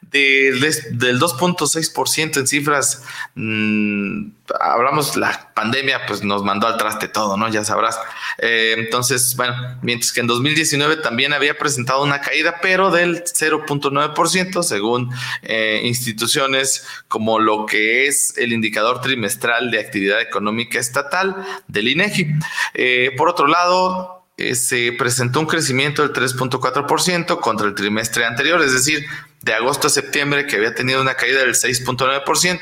[0.03, 3.03] del, del 2.6% en cifras,
[3.35, 4.31] mm,
[4.61, 7.49] hablamos, la pandemia pues nos mandó al traste todo, ¿no?
[7.49, 7.99] Ya sabrás.
[8.39, 14.63] Eh, entonces, bueno, mientras que en 2019 también había presentado una caída, pero del 0.9%,
[14.63, 15.11] según
[15.43, 21.35] eh, instituciones como lo que es el indicador trimestral de actividad económica estatal
[21.69, 22.27] del INEGI.
[22.75, 28.75] Eh, por otro lado, se presentó un crecimiento del 3.4% contra el trimestre anterior, es
[28.75, 29.07] decir,
[29.47, 32.61] de agosto a septiembre, que había tenido una caída del 6.9%.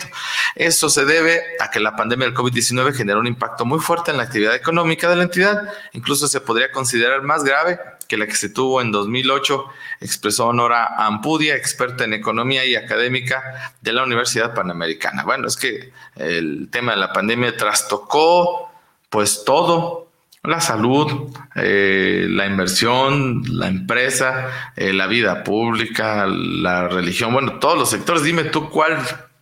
[0.54, 4.18] Eso se debe a que la pandemia del COVID-19 generó un impacto muy fuerte en
[4.18, 5.62] la actividad económica de la entidad.
[5.94, 9.64] Incluso se podría considerar más grave que la que se tuvo en 2008,
[10.00, 15.24] expresó Nora Ampudia, experta en economía y académica de la Universidad Panamericana.
[15.24, 18.70] Bueno, es que el tema de la pandemia trastocó
[19.08, 20.03] pues todo,
[20.44, 27.78] la salud, eh, la inversión, la empresa, eh, la vida pública, la religión, bueno, todos
[27.78, 28.22] los sectores.
[28.22, 28.98] Dime tú cuál,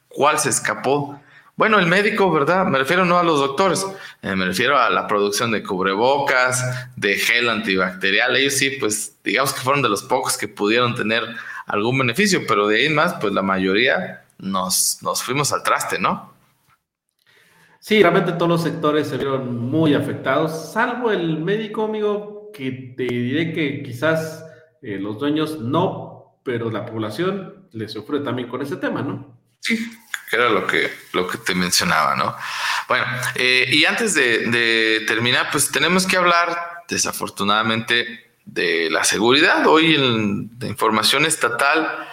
[0.09, 1.21] cuál se escapó.
[1.57, 2.65] Bueno, el médico, ¿verdad?
[2.67, 3.85] Me refiero no a los doctores,
[4.23, 8.37] eh, me refiero a la producción de cubrebocas, de gel antibacterial.
[8.37, 11.25] Ellos sí, pues digamos que fueron de los pocos que pudieron tener
[11.67, 16.32] algún beneficio, pero de ahí más, pues la mayoría nos, nos fuimos al traste, ¿no?
[17.83, 23.03] Sí, realmente todos los sectores se vieron muy afectados, salvo el médico, amigo, que te
[23.03, 24.45] diré que quizás
[24.83, 29.37] eh, los dueños no, pero la población le sufre también con ese tema, ¿no?
[29.59, 29.85] Sí,
[30.31, 32.37] era lo que, lo que te mencionaba, ¿no?
[32.87, 39.67] Bueno, eh, y antes de, terminar, pues tenemos que hablar, desafortunadamente, de la seguridad.
[39.67, 42.07] Hoy en la información estatal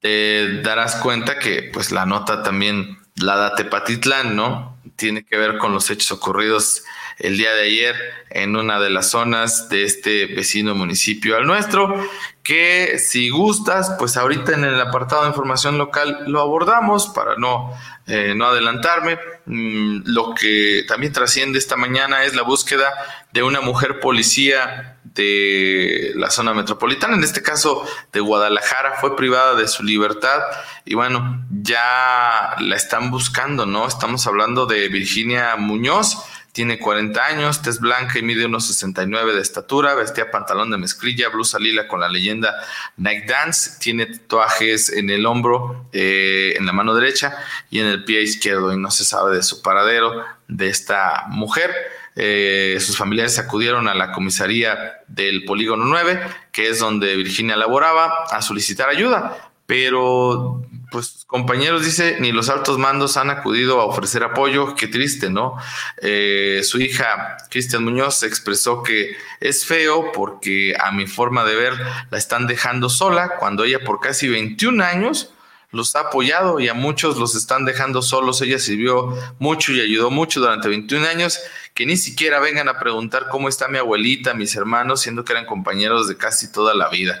[0.00, 4.73] te darás cuenta que pues la nota también la da Tepatitlán, ¿no?
[4.96, 6.84] Tiene que ver con los hechos ocurridos
[7.18, 7.96] el día de ayer
[8.30, 11.94] en una de las zonas de este vecino municipio al nuestro,
[12.42, 17.72] que si gustas, pues ahorita en el apartado de información local lo abordamos para no,
[18.06, 19.18] eh, no adelantarme.
[19.46, 22.92] Mm, lo que también trasciende esta mañana es la búsqueda
[23.32, 29.54] de una mujer policía de la zona metropolitana, en este caso de Guadalajara, fue privada
[29.54, 30.40] de su libertad
[30.84, 33.86] y bueno, ya la están buscando, ¿no?
[33.86, 36.18] Estamos hablando de Virginia Muñoz,
[36.54, 41.28] tiene 40 años, tez blanca y mide unos 69 de estatura, vestía pantalón de mezclilla,
[41.28, 42.54] blusa lila con la leyenda
[42.96, 47.36] Night Dance, tiene tatuajes en el hombro, eh, en la mano derecha
[47.70, 51.74] y en el pie izquierdo y no se sabe de su paradero de esta mujer.
[52.14, 56.20] Eh, sus familiares acudieron a la comisaría del Polígono 9,
[56.52, 60.64] que es donde Virginia laboraba, a solicitar ayuda, pero
[60.94, 65.56] pues compañeros dice, ni los altos mandos han acudido a ofrecer apoyo, qué triste, ¿no?
[66.00, 71.72] Eh, su hija, Cristian Muñoz, expresó que es feo porque a mi forma de ver
[72.12, 75.34] la están dejando sola cuando ella por casi 21 años
[75.72, 78.40] los ha apoyado y a muchos los están dejando solos.
[78.40, 81.40] Ella sirvió mucho y ayudó mucho durante 21 años,
[81.74, 85.46] que ni siquiera vengan a preguntar cómo está mi abuelita, mis hermanos, siendo que eran
[85.46, 87.20] compañeros de casi toda la vida.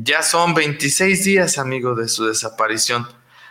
[0.00, 3.08] Ya son 26 días, amigo, de su desaparición.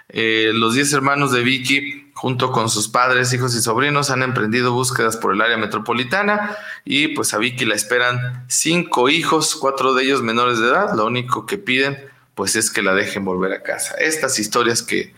[0.07, 4.71] Eh, los 10 hermanos de Vicky, junto con sus padres, hijos y sobrinos, han emprendido
[4.71, 6.55] búsquedas por el área metropolitana
[6.85, 10.95] y pues a Vicky la esperan cinco hijos, cuatro de ellos menores de edad.
[10.95, 11.97] Lo único que piden
[12.33, 13.95] pues es que la dejen volver a casa.
[13.95, 15.13] Estas historias que,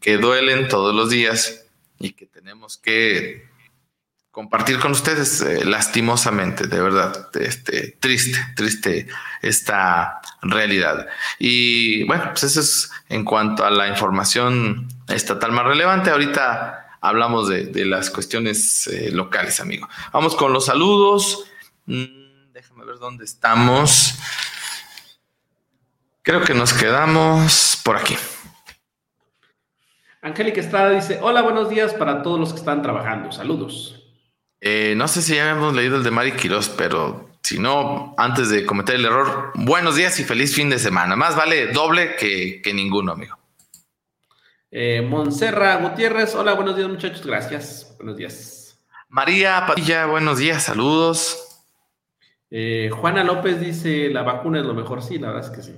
[0.00, 1.66] que duelen todos los días
[1.98, 3.49] y que tenemos que
[4.30, 9.08] compartir con ustedes eh, lastimosamente, de verdad, este, triste, triste
[9.42, 11.08] esta realidad.
[11.38, 16.10] Y bueno, pues eso es en cuanto a la información estatal más relevante.
[16.10, 19.88] Ahorita hablamos de, las cuestiones eh, locales, amigo.
[20.12, 21.46] Vamos con los saludos.
[21.86, 24.14] Mm, déjame ver dónde estamos.
[26.22, 28.16] Creo que nos quedamos por aquí.
[30.22, 33.32] Angélica Estrada dice, hola, buenos días para todos los que están trabajando.
[33.32, 33.99] Saludos.
[34.60, 38.50] Eh, no sé si ya hemos leído el de Mari Quiroz, pero si no, antes
[38.50, 41.16] de cometer el error, buenos días y feliz fin de semana.
[41.16, 43.38] Más vale doble que, ninguno, amigo.
[44.70, 47.94] Eh, Monserra Gutiérrez, hola, buenos días muchachos, gracias.
[47.96, 48.78] Buenos días.
[49.08, 51.64] María Padilla, buenos días, saludos.
[52.50, 55.76] Eh, Juana López dice, la vacuna es lo mejor, sí, la verdad es que sí.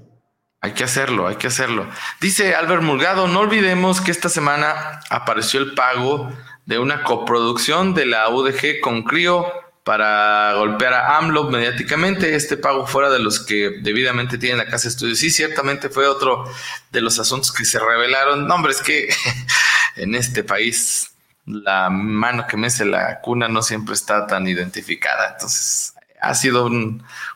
[0.61, 1.89] Hay que hacerlo, hay que hacerlo.
[2.21, 6.31] Dice Albert Mulgado, no olvidemos que esta semana apareció el pago
[6.67, 9.53] de una coproducción de la UDG con CRIO
[9.85, 12.35] para golpear a AMLO mediáticamente.
[12.35, 15.19] Este pago fuera de los que debidamente tienen la casa de estudios.
[15.19, 16.45] Sí, ciertamente fue otro
[16.91, 18.47] de los asuntos que se revelaron.
[18.47, 19.09] No, hombre, es que
[19.97, 21.09] en este país
[21.45, 25.33] la mano que mece la cuna no siempre está tan identificada.
[25.33, 26.71] Entonces, ha sido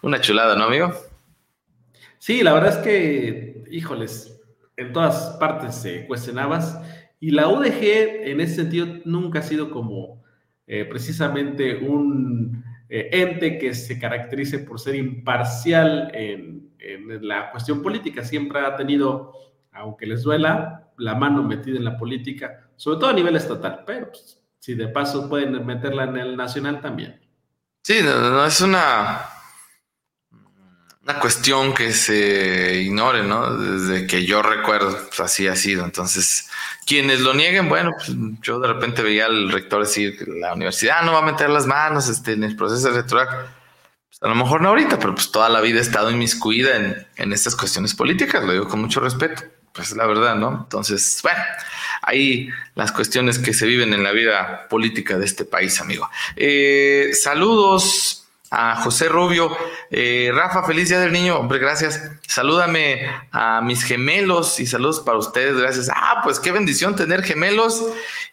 [0.03, 0.95] una chulada, ¿no, amigo?
[2.19, 4.33] Sí, la verdad es que, híjoles,
[4.77, 6.77] en todas partes se cuestionabas
[7.21, 7.83] y la UDG
[8.29, 10.23] en ese sentido nunca ha sido como
[10.67, 17.83] eh, precisamente un eh, ente que se caracterice por ser imparcial en, en, la cuestión
[17.83, 18.25] política.
[18.25, 19.33] Siempre ha tenido,
[19.73, 24.09] aunque les duela, la mano metida en la política, sobre todo a nivel estatal, pero
[24.09, 27.21] pues, si de paso pueden meterla en el nacional también.
[27.83, 29.21] Sí, no es una
[31.07, 33.57] una cuestión que se ignore, ¿no?
[33.57, 35.85] Desde que yo recuerdo, pues así ha sido.
[35.85, 36.51] Entonces,
[36.87, 41.03] quienes lo nieguen, bueno, pues yo de repente veía al rector decir que la universidad
[41.03, 43.29] no va a meter las manos este, en el proceso electoral.
[44.09, 47.07] Pues a lo mejor no ahorita, pero pues toda la vida he estado inmiscuida en,
[47.17, 49.43] en estas cuestiones políticas, lo digo con mucho respeto.
[49.73, 50.63] Pues la verdad, ¿no?
[50.63, 51.43] Entonces, bueno,
[52.01, 56.09] ahí las cuestiones que se viven en la vida política de este país, amigo.
[56.35, 58.26] Eh, saludos
[58.57, 59.55] a José Rubio.
[59.91, 61.37] Eh, Rafa, feliz día del niño.
[61.39, 62.11] Hombre, gracias.
[62.27, 65.57] Salúdame a mis gemelos y saludos para ustedes.
[65.59, 65.91] Gracias.
[65.95, 67.85] Ah, pues qué bendición tener gemelos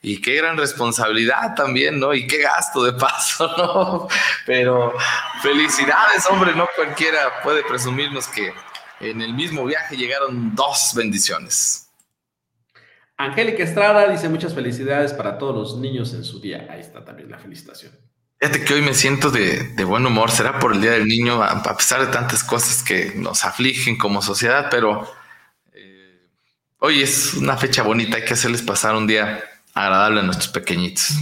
[0.01, 2.13] y qué gran responsabilidad también, ¿no?
[2.13, 4.07] Y qué gasto de paso, ¿no?
[4.45, 4.93] Pero
[5.41, 8.53] felicidades, hombre, no cualquiera puede presumirnos que
[9.01, 11.89] en el mismo viaje llegaron dos bendiciones.
[13.17, 16.67] Angélica Estrada dice muchas felicidades para todos los niños en su día.
[16.69, 17.91] Ahí está también la felicitación.
[18.43, 21.63] Fíjate que hoy me siento de, buen humor, será por el Día del Niño, a,
[21.77, 25.09] pesar de tantas cosas que nos afligen como sociedad, pero
[25.71, 26.27] eh,
[26.79, 29.41] hoy es una fecha bonita, hay que hacerles pasar un día
[29.73, 31.13] agradable a nuestros pequeñitos.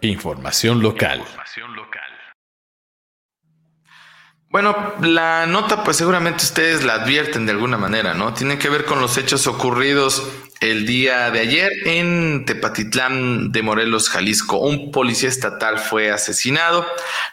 [0.00, 1.22] Información local.
[4.50, 8.34] Bueno, la nota pues seguramente ustedes la advierten de alguna manera, ¿no?
[8.34, 10.24] Tiene que ver con los hechos ocurridos
[10.58, 14.58] el día de ayer en Tepatitlán de Morelos, Jalisco.
[14.58, 16.84] Un policía estatal fue asesinado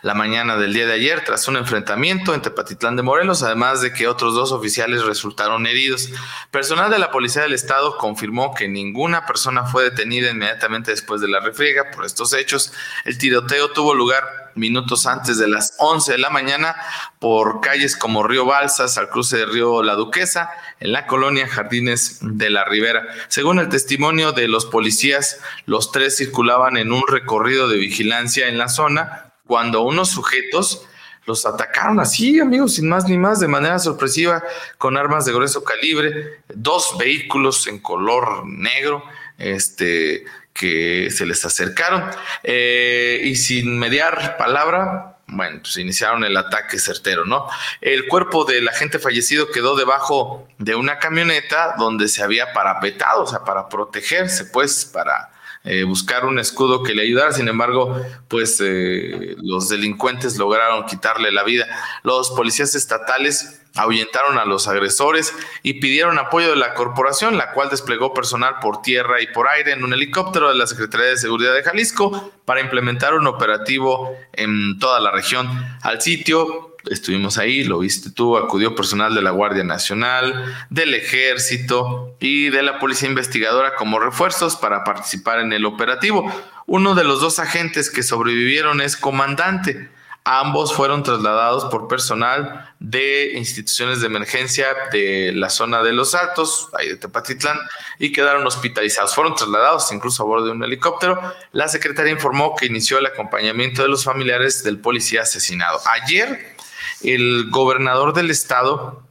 [0.03, 3.93] la mañana del día de ayer tras un enfrentamiento en Tepatitlán de Morelos, además de
[3.93, 6.11] que otros dos oficiales resultaron heridos.
[6.51, 11.29] Personal de la Policía del Estado confirmó que ninguna persona fue detenida inmediatamente después de
[11.29, 12.73] la refriega por estos hechos.
[13.05, 16.75] El tiroteo tuvo lugar minutos antes de las 11 de la mañana
[17.19, 22.19] por calles como Río Balsas, al cruce de Río La Duquesa, en la colonia Jardines
[22.21, 23.03] de la Ribera.
[23.27, 28.57] Según el testimonio de los policías, los tres circulaban en un recorrido de vigilancia en
[28.57, 30.85] la zona cuando unos sujetos
[31.27, 34.41] los atacaron así, amigos, sin más ni más, de manera sorpresiva,
[34.77, 39.03] con armas de grueso calibre, dos vehículos en color negro,
[39.37, 40.23] este,
[40.57, 42.03] que se les acercaron
[42.43, 47.47] eh, y sin mediar palabra, bueno, pues iniciaron el ataque certero, ¿no?
[47.81, 53.27] El cuerpo del agente fallecido quedó debajo de una camioneta donde se había parapetado, o
[53.27, 55.29] sea, para protegerse, pues, para
[55.69, 57.33] eh, buscar un escudo que le ayudara.
[57.33, 61.67] Sin embargo, pues eh, los delincuentes lograron quitarle la vida.
[62.03, 67.69] Los policías estatales ahuyentaron a los agresores y pidieron apoyo de la corporación, la cual
[67.69, 71.53] desplegó personal por tierra y por aire en un helicóptero de la Secretaría de Seguridad
[71.53, 75.49] de Jalisco para implementar un operativo en toda la región.
[75.81, 82.15] Al sitio estuvimos ahí, lo viste tú, acudió personal de la Guardia Nacional, del Ejército
[82.19, 86.31] y de la Policía Investigadora como refuerzos para participar en el operativo.
[86.65, 89.89] Uno de los dos agentes que sobrevivieron es comandante.
[90.29, 96.67] Ambos fueron trasladados por personal de instituciones de emergencia de la zona de Los Altos,
[96.77, 97.57] ahí de Tepatitlán,
[97.97, 99.15] y quedaron hospitalizados.
[99.15, 101.17] Fueron trasladados incluso a bordo de un helicóptero.
[101.53, 105.79] La secretaria informó que inició el acompañamiento de los familiares del policía asesinado.
[105.85, 106.56] Ayer,
[107.03, 109.07] el gobernador del estado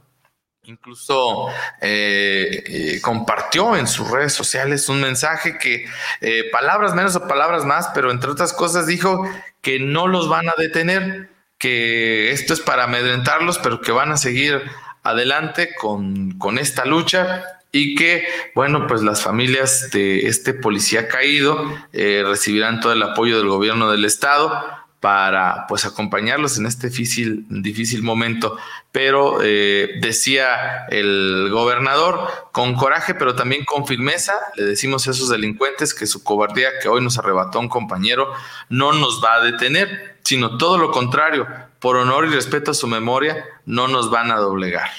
[0.67, 1.47] incluso
[1.81, 5.85] eh, eh, compartió en sus redes sociales un mensaje que
[6.19, 9.27] eh, palabras menos o palabras más, pero entre otras cosas dijo
[9.61, 14.17] que no los van a detener, que esto es para amedrentarlos, pero que van a
[14.17, 14.61] seguir
[15.03, 21.63] adelante con, con esta lucha y que, bueno, pues las familias de este policía caído
[21.93, 28.01] recibirán todo el apoyo del gobierno del estado para pues acompañarlos en este difícil, difícil
[28.01, 28.57] momento.
[28.91, 35.29] Pero eh, decía el gobernador, con coraje, pero también con firmeza, le decimos a esos
[35.29, 38.31] delincuentes que su cobardía que hoy nos arrebató un compañero
[38.69, 41.47] no nos va a detener, sino todo lo contrario,
[41.79, 44.89] por honor y respeto a su memoria, no nos van a doblegar.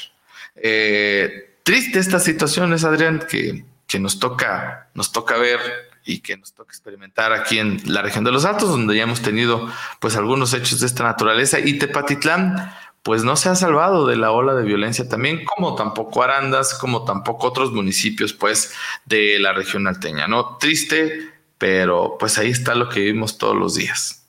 [0.54, 6.38] Eh, triste esta situación es, Adrián, que, que nos, toca, nos toca ver y que
[6.38, 10.16] nos toca experimentar aquí en la región de los Altos, donde ya hemos tenido pues
[10.16, 14.54] algunos hechos de esta naturaleza y Tepatitlán pues no se ha salvado de la ola
[14.54, 20.26] de violencia también, como tampoco Arandas, como tampoco otros municipios pues de la región alteña,
[20.26, 20.56] ¿no?
[20.56, 24.26] Triste, pero pues ahí está lo que vivimos todos los días.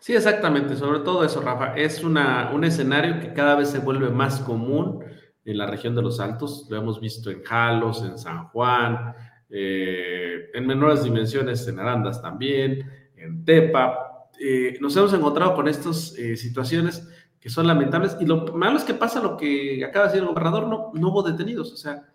[0.00, 4.10] Sí, exactamente, sobre todo eso, Rafa, es una, un escenario que cada vez se vuelve
[4.10, 5.02] más común
[5.46, 9.14] en la región de los Altos, lo hemos visto en Jalos, en San Juan,
[9.50, 14.28] eh, en menores dimensiones en Arandas también, en Tepa.
[14.40, 17.08] Eh, nos hemos encontrado con estas eh, situaciones
[17.40, 18.16] que son lamentables.
[18.20, 21.08] Y lo malo es que pasa lo que acaba de decir el gobernador, no, no
[21.08, 22.06] hubo detenidos, o sea,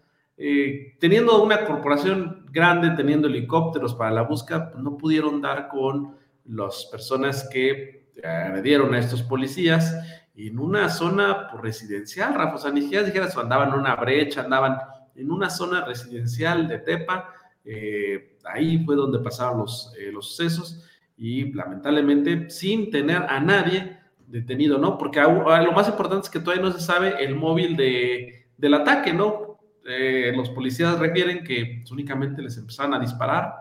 [0.99, 6.85] teniendo una corporación grande, teniendo helicópteros para la búsqueda, pues no pudieron dar con las
[6.91, 9.95] personas que agredieron a estos policías
[10.35, 14.41] en una zona pues, residencial, Rafa, o sea, ni siquiera dijeras, andaban en una brecha,
[14.41, 14.77] andaban
[15.15, 17.33] en una zona residencial de Tepa.
[17.63, 20.85] Eh, ahí fue donde pasaron los, eh, los sucesos
[21.17, 23.97] y lamentablemente sin tener a nadie
[24.27, 24.97] detenido, ¿no?
[24.97, 29.13] Porque lo más importante es que todavía no se sabe el móvil de, del ataque,
[29.13, 29.59] ¿no?
[29.87, 33.53] Eh, los policías refieren que únicamente les empezaron a disparar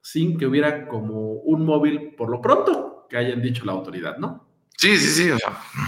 [0.00, 4.46] sin que hubiera como un móvil por lo pronto que hayan dicho la autoridad, ¿no?
[4.76, 5.30] Sí, sí, sí,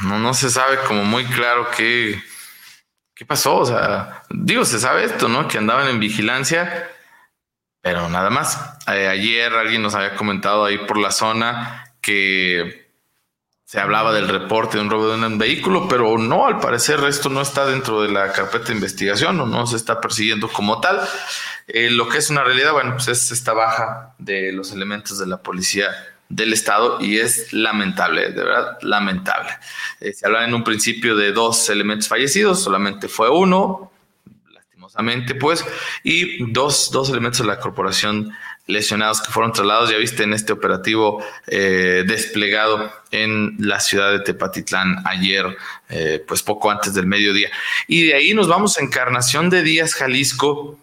[0.05, 2.17] no, no se sabe como muy claro qué,
[3.17, 3.57] ¿qué pasó?
[3.57, 5.49] O sea, digo, se sabe esto, ¿no?
[5.49, 6.89] Que andaban en vigilancia,
[7.81, 8.61] pero nada más.
[8.87, 12.87] Eh, ayer alguien nos había comentado ahí por la zona que
[13.65, 17.31] se hablaba del reporte de un robo de un vehículo, pero no, al parecer esto
[17.31, 21.01] no está dentro de la carpeta de investigación o no se está persiguiendo como tal.
[21.67, 25.27] Eh, lo que es una realidad, bueno, pues es esta baja de los elementos de
[25.27, 25.91] la policía
[26.29, 29.51] del Estado y es lamentable, de verdad, lamentable.
[30.01, 33.93] Eh, se hablaba en un principio de dos elementos fallecidos, solamente fue uno,
[34.53, 35.65] lastimosamente, pues,
[36.03, 38.33] y dos, dos elementos de la corporación
[38.67, 44.19] lesionados que fueron trasladados, ya viste, en este operativo eh, desplegado en la ciudad de
[44.19, 45.57] Tepatitlán ayer,
[45.89, 47.49] eh, pues poco antes del mediodía.
[47.87, 50.81] Y de ahí nos vamos a Encarnación de Díaz, Jalisco,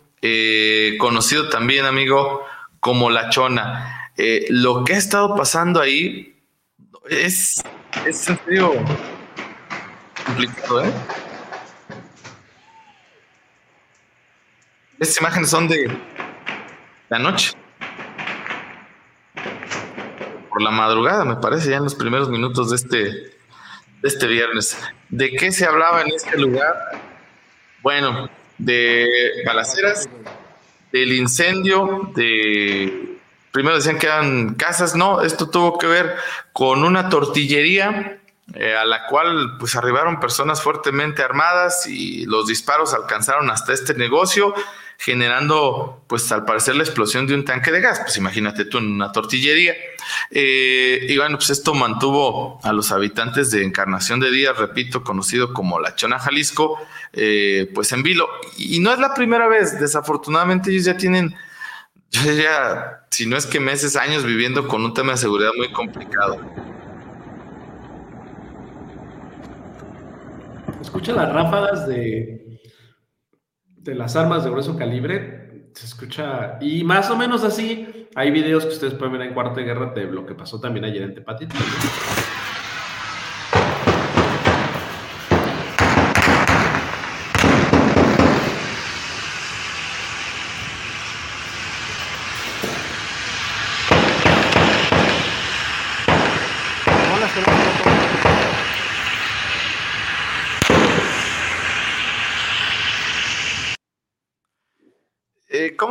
[0.97, 2.45] conocido también, amigo,
[2.79, 4.02] como La Chona.
[4.17, 6.39] Eh, lo que ha estado pasando ahí
[7.09, 7.63] es,
[8.05, 8.37] es en
[10.25, 10.93] complicado, ¿eh?
[14.99, 15.91] Estas imágenes son de
[17.09, 17.51] la noche.
[20.49, 23.33] Por la madrugada, me parece, ya en los primeros minutos de este, de
[24.03, 24.77] este viernes.
[25.09, 26.73] ¿De qué se hablaba en este lugar?
[27.81, 29.09] Bueno, de
[29.45, 30.07] balaceras,
[30.91, 33.12] del incendio, de...
[33.53, 36.15] Primero decían que eran casas, no, esto tuvo que ver
[36.51, 38.19] con una tortillería
[38.55, 43.93] eh, a la cual pues arribaron personas fuertemente armadas y los disparos alcanzaron hasta este
[43.93, 44.53] negocio
[44.97, 47.99] generando, pues al parecer, la explosión de un tanque de gas.
[47.99, 49.75] Pues imagínate tú en una tortillería.
[50.31, 55.53] Eh, y bueno, pues esto mantuvo a los habitantes de Encarnación de Díaz, repito, conocido
[55.53, 56.79] como La Chona Jalisco,
[57.11, 58.29] eh, pues en vilo.
[58.57, 61.35] Y no es la primera vez, desafortunadamente ellos ya tienen,
[62.13, 66.39] ya, si no es que meses, años viviendo con un tema de seguridad muy complicado.
[70.81, 72.59] Escucha las ráfagas de,
[73.77, 75.43] de las armas de grueso calibre
[75.73, 79.59] se escucha, y más o menos así, hay videos que ustedes pueden ver en Cuarto
[79.59, 81.55] de Guerra de lo que pasó también ayer en Tepatito.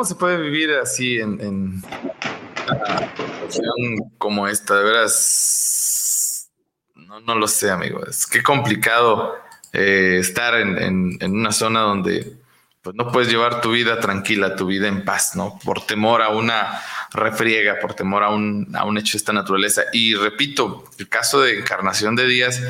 [0.03, 4.77] ¿Cómo se puede vivir así en, una situación como esta?
[4.77, 6.51] De veras,
[6.97, 8.05] no, no lo sé, amigo.
[8.05, 9.37] Es que complicado
[9.73, 12.37] eh, estar en, una zona donde
[12.83, 15.61] pues, no puedes llevar tu vida tranquila, tu vida en paz, ¿no?
[15.63, 16.83] Por temor a una
[17.13, 19.83] refriega, por temor a un, a un hecho de esta naturaleza.
[19.93, 22.61] Y repito, el caso de Encarnación de Díaz,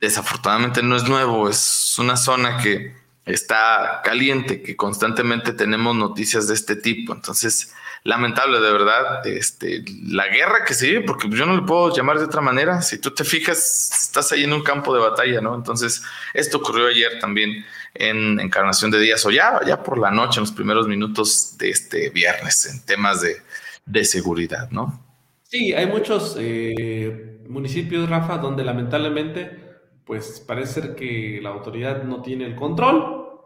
[0.00, 2.95] desafortunadamente no es nuevo, es una zona que
[3.26, 7.12] está caliente, que constantemente tenemos noticias de este tipo.
[7.12, 7.74] Entonces,
[8.04, 12.18] lamentable de verdad, este, la guerra que se vive, porque yo no le puedo llamar
[12.18, 12.80] de otra manera.
[12.82, 15.56] Si tú te fijas, estás ahí en un campo de batalla, ¿no?
[15.56, 16.02] Entonces,
[16.32, 20.42] esto ocurrió ayer también en Encarnación de Díaz, o ya, ya por la noche, en
[20.42, 23.42] los primeros minutos de este viernes, en temas de,
[23.86, 25.02] de seguridad, ¿no?
[25.48, 29.65] Sí, hay muchos eh, municipios, Rafa, donde lamentablemente
[30.06, 33.40] pues parece ser que la autoridad no tiene el control.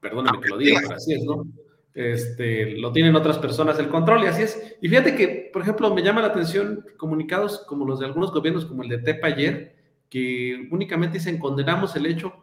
[0.00, 1.46] Perdóneme que lo diga, pero así es, ¿no?
[1.94, 4.76] Este, lo tienen otras personas el control y así es.
[4.82, 8.66] Y fíjate que, por ejemplo, me llama la atención comunicados como los de algunos gobiernos,
[8.66, 9.76] como el de TEPA ayer,
[10.10, 12.34] que únicamente dicen condenamos el hecho.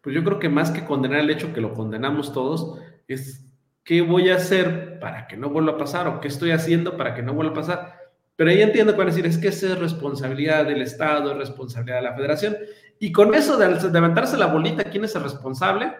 [0.00, 3.46] Pues yo creo que más que condenar el hecho, que lo condenamos todos, es
[3.84, 7.14] qué voy a hacer para que no vuelva a pasar o qué estoy haciendo para
[7.14, 8.01] que no vuelva a pasar.
[8.36, 12.02] Pero ahí entiendo que decir, es que esa es responsabilidad del Estado, es responsabilidad de
[12.02, 12.56] la Federación.
[12.98, 15.92] Y con eso de levantarse la bolita, ¿quién es el responsable?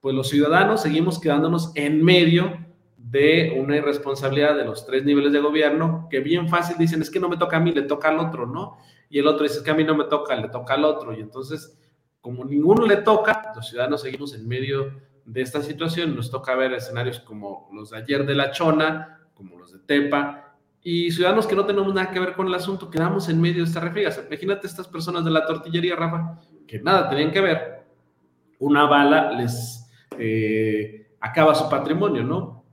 [0.00, 2.66] Pues los ciudadanos seguimos quedándonos en medio
[2.96, 7.18] de una irresponsabilidad de los tres niveles de gobierno, que bien fácil dicen, es que
[7.18, 8.78] no me toca a mí, le toca al otro, ¿no?
[9.08, 11.12] Y el otro dice, es que a mí no me toca, le toca al otro.
[11.12, 11.78] Y entonces,
[12.20, 16.14] como ninguno le toca, los ciudadanos seguimos en medio de esta situación.
[16.14, 20.39] Nos toca ver escenarios como los de ayer de La Chona, como los de Tepa,
[20.82, 23.68] y ciudadanos que no tenemos nada que ver con el asunto, quedamos en medio de
[23.68, 24.14] esta refriega.
[24.26, 27.84] Imagínate estas personas de la tortillería, Rafa, que nada tenían que ver.
[28.58, 29.86] Una bala les
[30.18, 32.64] eh, acaba su patrimonio, ¿no?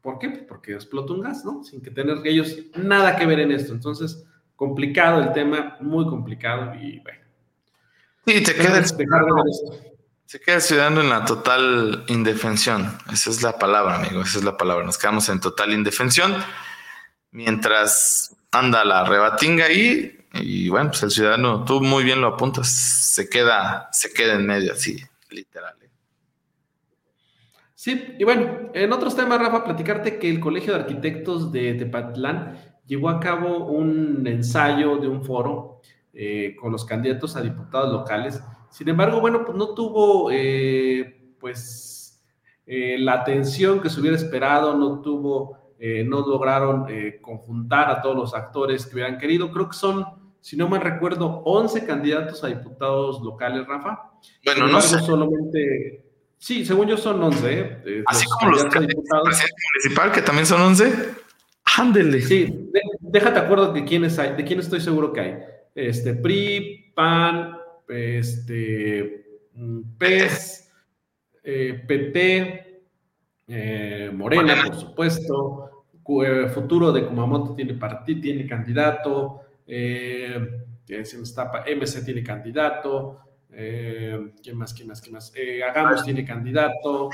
[0.00, 0.30] ¿Por qué?
[0.30, 1.62] Porque explota un gas, ¿no?
[1.62, 3.72] Sin que tener ellos nada que ver en esto.
[3.72, 4.24] Entonces,
[4.56, 7.20] complicado el tema, muy complicado y bueno.
[8.26, 9.44] Sí, te queda el ciudadano,
[10.24, 12.98] se queda el ciudadano en la total indefensión.
[13.12, 14.84] Esa es la palabra, amigo, esa es la palabra.
[14.84, 16.34] Nos quedamos en total indefensión
[17.34, 22.68] mientras anda la rebatinga ahí, y bueno, pues el ciudadano, tú muy bien lo apuntas,
[22.68, 24.96] se queda, se queda en medio, así,
[25.30, 25.74] literal.
[25.82, 25.90] ¿eh?
[27.74, 32.56] Sí, y bueno, en otros temas, Rafa, platicarte que el Colegio de Arquitectos de Tepatlán
[32.86, 35.80] llevó a cabo un ensayo de un foro
[36.12, 38.40] eh, con los candidatos a diputados locales.
[38.70, 42.22] Sin embargo, bueno, pues no tuvo, eh, pues,
[42.66, 48.16] la atención que se hubiera esperado, no tuvo eh, no lograron eh, conjuntar a todos
[48.16, 49.50] los actores que hubieran querido.
[49.50, 50.06] Creo que son,
[50.40, 54.12] si no me recuerdo, 11 candidatos a diputados locales, Rafa.
[54.44, 55.00] Bueno, no sé.
[55.00, 56.04] Solamente,
[56.38, 57.52] sí, según yo son 11.
[57.52, 58.04] ¿eh?
[58.06, 60.92] Así como los candidatos municipal, que también son 11.
[61.76, 62.22] Ándele.
[62.22, 62.70] Sí,
[63.00, 65.38] déjate acuerdo de quiénes hay, de quién estoy seguro que hay.
[65.74, 67.58] Este, PRI, PAN,
[67.88, 70.72] este, mm, PES,
[71.42, 72.84] PT,
[74.12, 75.63] Morena, por supuesto,
[76.52, 80.26] Futuro de Kumamoto tiene partido, tiene candidato, se
[80.86, 85.32] MC tiene candidato, ¿quién más, quién más, quién más?
[85.68, 87.08] Hagamos tiene candidato.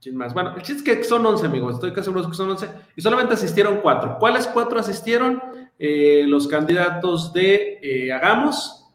[0.00, 0.32] ¿Quién más?
[0.32, 1.74] Bueno, el chiste es que son 11, amigos.
[1.74, 2.68] Estoy casi seguro que son 11.
[2.96, 4.16] Y solamente asistieron cuatro.
[4.18, 5.42] ¿Cuáles cuatro asistieron?
[5.78, 8.86] Eh, los candidatos de eh, Hagamos,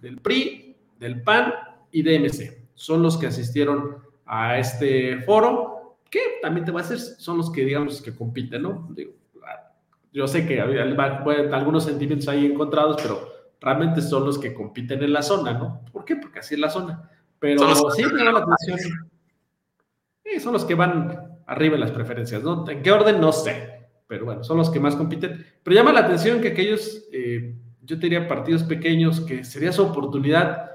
[0.00, 1.52] del PRI, del PAN
[1.92, 2.66] y de MC.
[2.74, 5.81] Son los que asistieron a este foro,
[6.12, 8.86] que también te va a decir, son los que, digamos, que compiten, ¿no?
[8.94, 9.12] Digo,
[10.12, 15.12] yo sé que hay algunos sentimientos ahí encontrados, pero realmente son los que compiten en
[15.12, 15.80] la zona, ¿no?
[15.90, 16.16] ¿Por qué?
[16.16, 17.10] Porque así es la zona.
[17.38, 19.10] Pero sí me llama la atención
[20.40, 22.68] son los que van arriba en las preferencias, ¿no?
[22.68, 23.20] ¿En qué orden?
[23.20, 25.44] No sé, pero bueno, son los que más compiten.
[25.62, 29.82] Pero llama la atención que aquellos, eh, yo te diría partidos pequeños, que sería su
[29.82, 30.70] oportunidad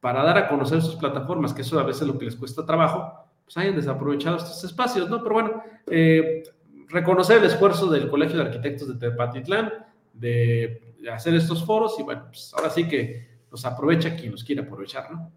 [0.00, 2.64] para dar a conocer sus plataformas, que eso a veces es lo que les cuesta
[2.64, 5.20] trabajo, pues hayan desaprovechado estos espacios, ¿no?
[5.24, 6.44] Pero bueno, eh,
[6.88, 9.72] reconocer el esfuerzo del Colegio de Arquitectos de Tepatitlán
[10.12, 14.62] de hacer estos foros y bueno, pues ahora sí que los aprovecha quien los quiere
[14.62, 15.32] aprovechar, ¿no?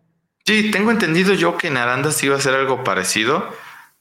[0.45, 3.47] Sí, tengo entendido yo que en Arandas iba a ser algo parecido.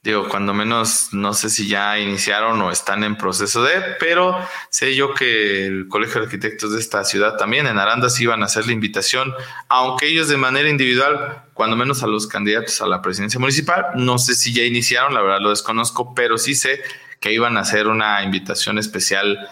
[0.04, 4.36] Digo, cuando menos no sé si ya iniciaron o están en proceso de, pero
[4.68, 8.46] sé yo que el Colegio de Arquitectos de esta ciudad también en Arandas iban a
[8.46, 9.32] hacer la invitación,
[9.68, 14.18] aunque ellos de manera individual, cuando menos a los candidatos a la presidencia municipal, no
[14.18, 16.82] sé si ya iniciaron, la verdad lo desconozco, pero sí sé
[17.20, 19.48] que iban a hacer una invitación especial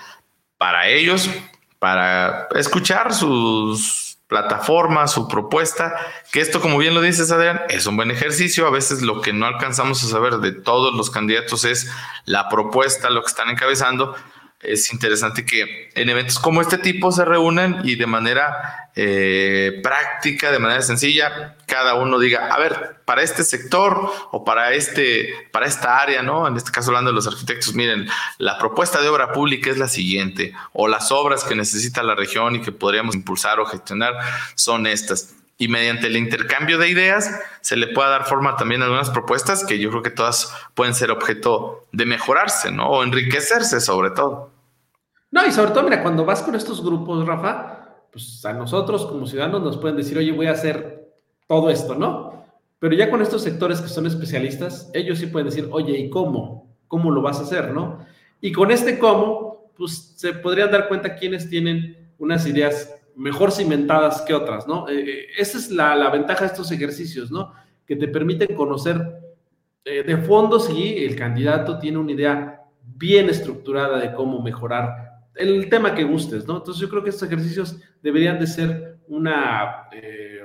[0.59, 1.31] para ellos,
[1.79, 5.95] para escuchar sus plataforma, su propuesta,
[6.33, 8.67] que esto, como bien lo dices, Adrián, es un buen ejercicio.
[8.67, 11.91] A veces lo que no alcanzamos a saber de todos los candidatos es
[12.25, 14.15] la propuesta, lo que están encabezando,
[14.63, 20.53] es interesante que en eventos como este tipo se reúnen y de manera eh, práctica,
[20.53, 25.67] de manera sencilla, cada uno diga, a ver, para este sector o para este, para
[25.67, 26.47] esta área, ¿no?
[26.47, 29.89] En este caso hablando de los arquitectos, miren, la propuesta de obra pública es la
[29.89, 34.15] siguiente, o las obras que necesita la región y que podríamos impulsar o gestionar
[34.57, 38.87] son estas y mediante el intercambio de ideas se le pueda dar forma también a
[38.87, 42.89] algunas propuestas que yo creo que todas pueden ser objeto de mejorarse, ¿no?
[42.89, 44.50] O enriquecerse sobre todo.
[45.31, 49.27] No, y sobre todo, mira, cuando vas con estos grupos, Rafa, pues a nosotros como
[49.27, 51.13] ciudadanos nos pueden decir, oye, voy a hacer
[51.47, 52.45] todo esto, ¿no?
[52.79, 56.75] Pero ya con estos sectores que son especialistas, ellos sí pueden decir, oye, ¿y cómo?
[56.89, 58.05] ¿Cómo lo vas a hacer, no?
[58.41, 64.23] Y con este cómo, pues se podrían dar cuenta quiénes tienen unas ideas mejor cimentadas
[64.23, 64.89] que otras, ¿no?
[64.89, 67.53] Eh, eh, esa es la, ventaja de estos ejercicios, ¿no?
[67.87, 69.21] Que te permiten conocer
[69.85, 75.69] eh, de fondo si el candidato tiene una idea bien estructurada de cómo mejorar el
[75.69, 76.59] tema que gustes, ¿no?
[76.59, 79.89] Entonces yo creo que estos ejercicios deberían de ser una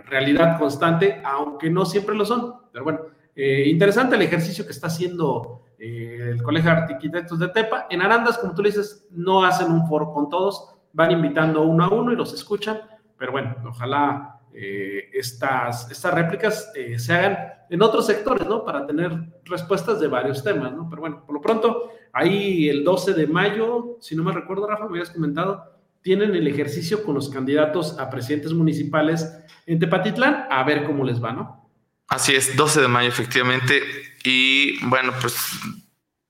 [0.06, 2.56] realidad constante, aunque no siempre lo son.
[2.72, 3.00] Pero bueno,
[3.36, 7.88] interesante el ejercicio que está haciendo el Colegio de Arquitectos de Tepa.
[7.90, 11.90] En Arandas, como tú dices, no hacen un foro con todos, van invitando uno a
[11.90, 12.80] uno y los escuchan,
[13.18, 17.38] pero bueno, ojalá eh, estas, estas réplicas eh, se hagan
[17.70, 18.64] en otros sectores, ¿no?
[18.64, 19.12] Para tener
[19.44, 20.90] respuestas de varios temas, ¿no?
[20.90, 24.86] Pero bueno, por lo pronto, ahí el 12 de mayo, si no me recuerdo, Rafa,
[24.86, 25.66] me habías comentado,
[26.02, 29.30] tienen el ejercicio con los candidatos a presidentes municipales
[29.66, 31.70] en Tepatitlán, a ver cómo les va, ¿no?
[32.08, 33.84] Así es, 12 de mayo, efectivamente.
[34.24, 35.36] Y bueno, pues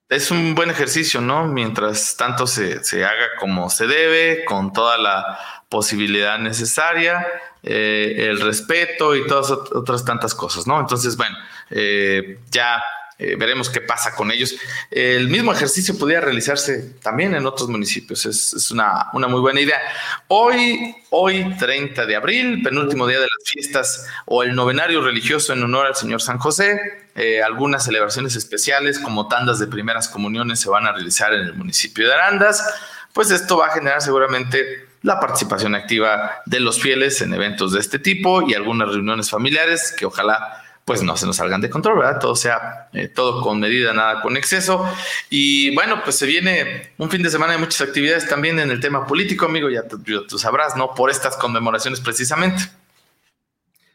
[0.09, 1.45] es un buen ejercicio, ¿no?
[1.47, 5.37] Mientras tanto se, haga como se debe, con toda la
[5.69, 7.27] posibilidad necesaria,
[7.61, 10.79] eh, el respeto y todas otras tantas cosas, ¿no?
[10.79, 11.37] Entonces, bueno,
[11.69, 12.81] eh, ya
[13.17, 14.55] eh, veremos qué pasa con ellos.
[14.91, 18.25] El mismo ejercicio podría realizarse también en otros municipios.
[18.25, 19.79] Es, una, una, muy buena idea.
[20.27, 25.63] Hoy, hoy, 30 de abril, penúltimo día de las fiestas o el novenario religioso en
[25.63, 26.77] honor al Señor San José.
[27.15, 31.53] Eh, algunas celebraciones especiales como tandas de primeras comuniones se van a realizar en el
[31.53, 32.67] municipio de Arandas.
[33.13, 37.79] Pues esto va a generar seguramente la participación activa de los fieles en eventos de
[37.79, 41.97] este tipo y algunas reuniones familiares que ojalá pues no se nos salgan de control,
[41.97, 42.19] ¿verdad?
[42.19, 44.85] Todo sea, eh, todo con medida, nada con exceso.
[45.31, 48.79] Y bueno, pues se viene un fin de semana de muchas actividades también en el
[48.79, 50.93] tema político, amigo, ya tú, sabrás, ¿no?
[50.93, 52.61] Por estas conmemoraciones precisamente.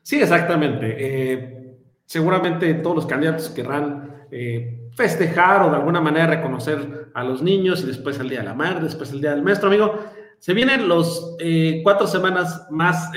[0.02, 0.96] Sí, exactamente.
[0.98, 1.76] Eh,
[2.06, 7.82] seguramente todos los candidatos querrán eh, festejar o de alguna manera reconocer a los niños
[7.82, 10.06] y después el Día de la Madre, después el Día del Maestro, amigo.
[10.40, 11.36] Se vienen los
[11.84, 13.10] cuatro semanas más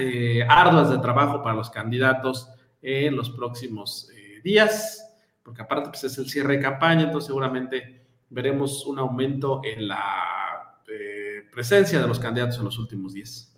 [0.49, 2.52] arduas de trabajo para los candidatos
[2.83, 5.03] en los próximos eh, días,
[5.41, 10.79] porque aparte pues, es el cierre de campaña, entonces seguramente veremos un aumento en la
[10.87, 13.49] eh, presencia de los candidatos en los últimos días.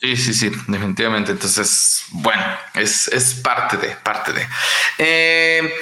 [0.00, 1.32] Sí, sí, sí, definitivamente.
[1.32, 2.42] Entonces, bueno,
[2.74, 4.46] es, es parte de, parte de.
[4.98, 5.72] Eh,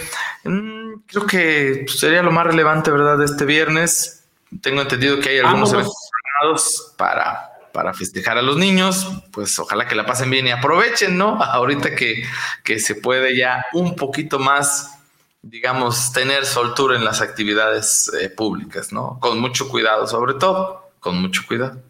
[0.44, 3.18] mm, creo que sería lo más relevante, ¿verdad?
[3.18, 4.24] De este viernes.
[4.60, 9.08] Tengo entendido que hay algunos eventos para, para festejar a los niños.
[9.32, 11.42] Pues ojalá que la pasen bien y aprovechen, ¿no?
[11.42, 12.24] Ahorita que,
[12.62, 14.98] que se puede ya un poquito más
[15.42, 19.18] digamos, tener soltura en las actividades eh, públicas, ¿no?
[19.18, 21.82] Con mucho cuidado, sobre todo, con mucho cuidado.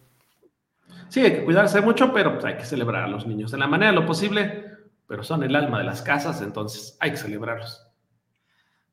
[1.10, 3.66] Sí, hay que cuidarse mucho, pero pues, hay que celebrar a los niños de la
[3.66, 4.70] manera de lo posible,
[5.06, 7.86] pero son el alma de las casas, entonces hay que celebrarlos.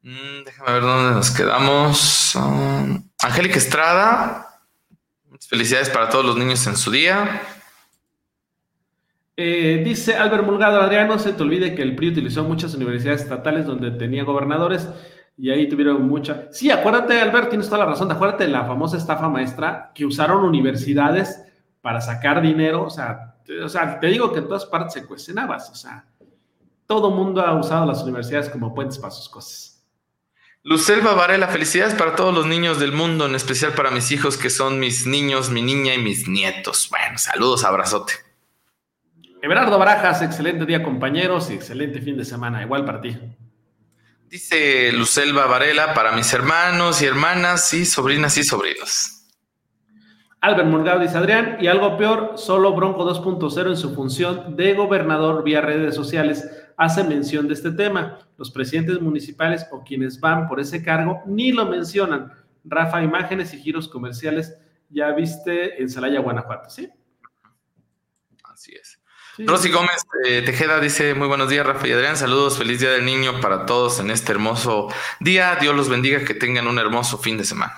[0.02, 2.38] Mm, déjame ver dónde nos quedamos.
[3.20, 4.49] Angélica Estrada,
[5.48, 7.42] felicidades para todos los niños en su día.
[9.38, 13.22] Eh, dice Albert Mulgado, Adrián, no se te olvide que el PRI utilizó muchas universidades
[13.22, 14.90] estatales donde tenía gobernadores
[15.38, 16.50] y ahí tuvieron mucha.
[16.52, 18.12] Sí, acuérdate, Albert, tienes toda la razón.
[18.12, 21.42] Acuérdate de la famosa estafa maestra que usaron universidades
[21.80, 22.84] para sacar dinero.
[22.84, 25.70] O sea, te, o sea, te digo que en todas partes se cuestionabas.
[25.70, 26.06] O sea,
[26.86, 29.79] todo mundo ha usado las universidades como puentes para sus cosas.
[30.64, 34.50] Lucelva Varela, felicidades para todos los niños del mundo, en especial para mis hijos que
[34.50, 36.90] son mis niños, mi niña y mis nietos.
[36.90, 38.14] Bueno, saludos, abrazote.
[39.42, 43.18] Everardo Barajas, excelente día compañeros y excelente fin de semana, igual para ti.
[44.28, 49.16] Dice Lucelva Varela, para mis hermanos y hermanas y sobrinas y sobrinos.
[50.42, 55.44] Albert Morgado dice Adrián, y algo peor, solo Bronco 2.0 en su función de gobernador
[55.44, 58.20] vía redes sociales hace mención de este tema.
[58.38, 62.32] Los presidentes municipales o quienes van por ese cargo ni lo mencionan.
[62.64, 64.58] Rafa, imágenes y giros comerciales,
[64.90, 66.90] ya viste en Salaya, Guanajuato, ¿sí?
[68.46, 68.98] Así es.
[69.40, 72.16] Rosy Gómez eh, Tejeda dice: Muy buenos días, Rafa y Adrián.
[72.16, 74.88] Saludos, feliz día del niño para todos en este hermoso
[75.20, 75.58] día.
[75.60, 77.74] Dios los bendiga, que tengan un hermoso fin de semana.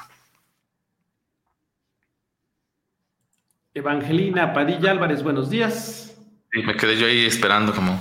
[3.74, 6.16] Evangelina Padilla Álvarez, buenos días.
[6.52, 8.00] Sí, me quedé yo ahí esperando como.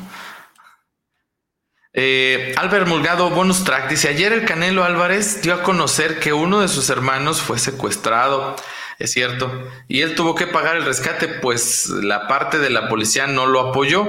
[1.93, 6.61] Eh, Albert Mulgado, bonus track, dice, ayer el Canelo Álvarez dio a conocer que uno
[6.61, 8.55] de sus hermanos fue secuestrado
[9.01, 9.51] es cierto.
[9.89, 13.71] Y él tuvo que pagar el rescate, pues la parte de la policía no lo
[13.71, 14.07] apoyó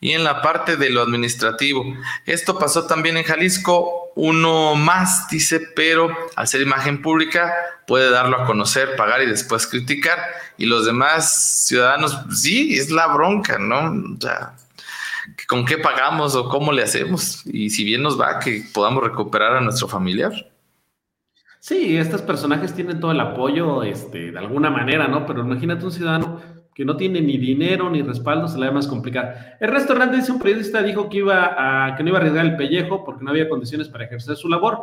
[0.00, 1.82] y en la parte de lo administrativo.
[2.26, 7.54] Esto pasó también en Jalisco, uno más dice, pero al ser imagen pública
[7.86, 10.18] puede darlo a conocer, pagar y después criticar.
[10.58, 14.14] Y los demás ciudadanos, sí, es la bronca, ¿no?
[14.14, 14.53] O sea,
[15.48, 17.44] ¿con qué pagamos o cómo le hacemos?
[17.46, 20.32] Y si bien nos va, que podamos recuperar a nuestro familiar.
[21.60, 25.24] Sí, estos personajes tienen todo el apoyo, este, de alguna manera, ¿no?
[25.26, 26.40] Pero imagínate un ciudadano
[26.74, 29.28] que no tiene ni dinero ni respaldo, se le da más complicado.
[29.60, 31.54] El restaurante dice un periodista dijo que iba
[31.86, 34.48] a, que no iba a arriesgar el pellejo porque no había condiciones para ejercer su
[34.48, 34.82] labor.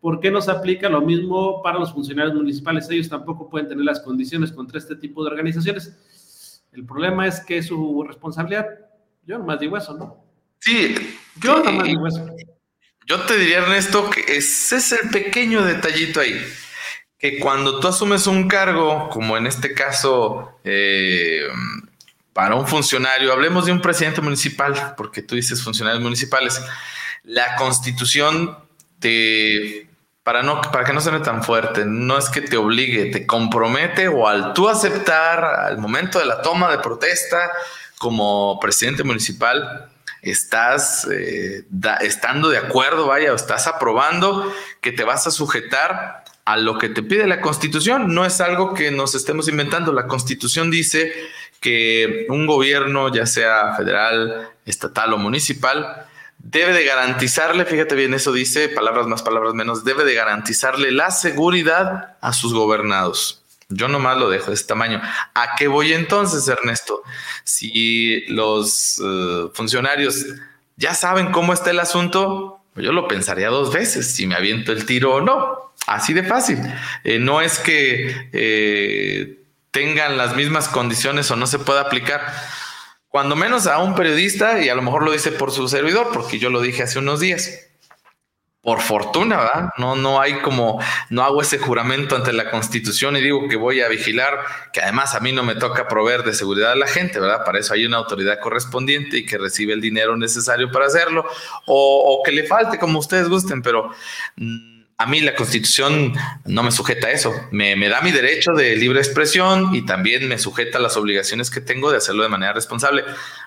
[0.00, 2.88] ¿Por qué no se aplica lo mismo para los funcionarios municipales?
[2.90, 6.66] Ellos tampoco pueden tener las condiciones contra este tipo de organizaciones.
[6.72, 8.66] El problema es que su responsabilidad.
[9.24, 10.24] Yo nomás digo eso, ¿no?
[10.58, 12.26] Sí, yo nomás digo eso.
[13.06, 16.40] Yo te diría, Ernesto, que ese es el pequeño detallito ahí.
[17.18, 21.46] Que cuando tú asumes un cargo, como en este caso, eh,
[22.32, 26.60] para un funcionario, hablemos de un presidente municipal, porque tú dices funcionarios municipales,
[27.24, 28.56] la constitución
[28.98, 29.88] te,
[30.22, 34.08] para, no, para que no suene tan fuerte, no es que te obligue, te compromete
[34.08, 37.50] o al tú aceptar al momento de la toma de protesta
[38.02, 39.88] como presidente municipal,
[40.22, 41.64] estás eh,
[42.00, 46.88] estando de acuerdo, vaya, o estás aprobando que te vas a sujetar a lo que
[46.88, 48.12] te pide la Constitución.
[48.12, 49.92] No es algo que nos estemos inventando.
[49.92, 51.12] La Constitución dice
[51.60, 58.32] que un gobierno, ya sea federal, estatal o municipal, debe de garantizarle, fíjate bien, eso
[58.32, 63.41] dice, palabras más, palabras menos, debe de garantizarle la seguridad a sus gobernados.
[63.74, 65.00] Yo nomás lo dejo de este tamaño.
[65.34, 67.02] ¿A qué voy entonces, Ernesto?
[67.44, 70.24] Si los eh, funcionarios
[70.76, 74.72] ya saben cómo está el asunto, pues yo lo pensaría dos veces si me aviento
[74.72, 75.72] el tiro o no.
[75.86, 76.58] Así de fácil.
[77.04, 82.20] Eh, no es que eh, tengan las mismas condiciones o no se pueda aplicar.
[83.08, 86.38] Cuando menos a un periodista, y a lo mejor lo dice por su servidor, porque
[86.38, 87.71] yo lo dije hace unos días
[88.62, 89.70] por fortuna, ¿verdad?
[89.76, 93.80] No, no hay como, no hago ese juramento ante la constitución y digo que voy
[93.80, 94.38] a vigilar,
[94.72, 97.44] que además a mí no me toca proveer de seguridad a la gente, ¿verdad?
[97.44, 101.26] Para eso hay una autoridad correspondiente y que recibe el dinero necesario para hacerlo,
[101.66, 103.90] o, o que le falte, como ustedes gusten, pero...
[104.98, 106.12] a mí la constitución
[106.44, 110.38] no me sujeta a eso, me, da mi derecho de libre expresión y también me
[110.38, 113.04] sujeta a las obligaciones que tengo de hacerlo de manera responsable.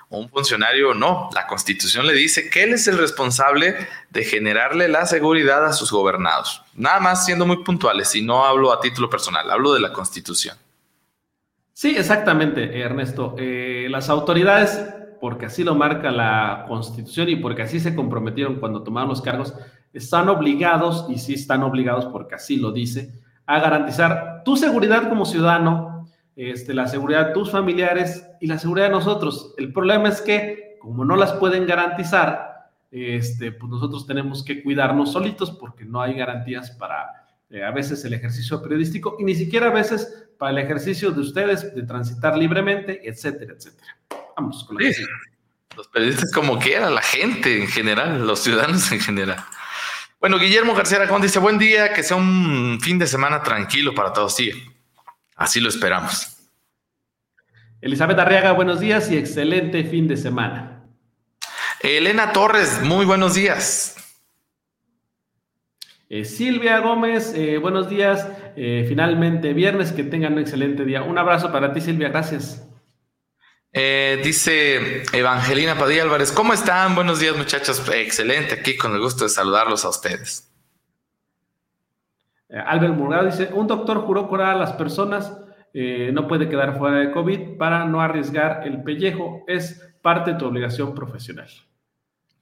[0.08, 3.74] Un funcionario no, la constitución le dice que él es el responsable
[4.10, 6.62] de generarle la seguridad a sus gobernados.
[6.74, 10.56] Nada más siendo muy puntuales y no hablo a título personal, hablo de la constitución.
[11.76, 13.34] Sí, exactamente, Ernesto.
[13.38, 14.80] Eh, las autoridades,
[15.20, 19.52] porque así lo marca la Constitución y porque así se comprometieron cuando tomaron los cargos,
[19.98, 23.12] están obligados, y sí están obligados porque así lo dice,
[23.46, 28.86] a garantizar tu seguridad como ciudadano, este, la seguridad de tus familiares y la seguridad
[28.86, 29.54] de nosotros.
[29.56, 35.12] El problema es que, como no las pueden garantizar, este, pues nosotros tenemos que cuidarnos
[35.12, 39.68] solitos porque no hay garantías para eh, a veces el ejercicio periodístico y ni siquiera
[39.68, 43.96] a veces para el ejercicio de ustedes de transitar libremente, etcétera, etcétera.
[44.36, 44.90] Vamos con la
[45.76, 49.38] Los periodistas como quiera, la gente en general, los ciudadanos en general.
[50.18, 54.12] Bueno, Guillermo García Aragón dice, buen día, que sea un fin de semana tranquilo para
[54.12, 54.34] todos.
[54.34, 54.50] Sí,
[55.36, 56.36] así lo esperamos.
[57.82, 60.84] Elizabeth Arriaga, buenos días y excelente fin de semana.
[61.80, 63.96] Elena Torres, muy buenos días.
[66.08, 68.26] Eh, Silvia Gómez, eh, buenos días.
[68.56, 71.02] Eh, finalmente, viernes, que tengan un excelente día.
[71.02, 72.65] Un abrazo para ti, Silvia, gracias.
[74.22, 76.94] Dice Evangelina Padilla Álvarez, ¿cómo están?
[76.94, 77.82] Buenos días, muchachos.
[77.92, 80.50] Excelente, aquí con el gusto de saludarlos a ustedes.
[82.48, 85.36] Albert Murgado dice, un doctor juró curar a las personas,
[85.74, 90.46] no puede quedar fuera de COVID para no arriesgar el pellejo, es parte de tu
[90.46, 91.48] obligación profesional.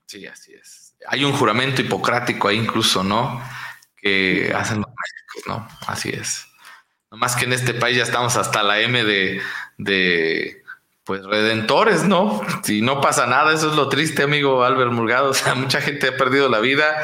[0.05, 3.41] Sí, así es hay un juramento hipocrático ahí incluso, ¿no?
[3.97, 5.67] Que hacen los médicos, ¿no?
[5.87, 6.47] Así es.
[7.11, 9.41] más que en este país ya estamos hasta la M de,
[9.77, 10.63] de
[11.05, 12.41] pues redentores, ¿no?
[12.63, 15.29] Si no pasa nada, eso es lo triste, amigo Albert Murgado.
[15.29, 16.95] O sea, mucha gente ha perdido la vida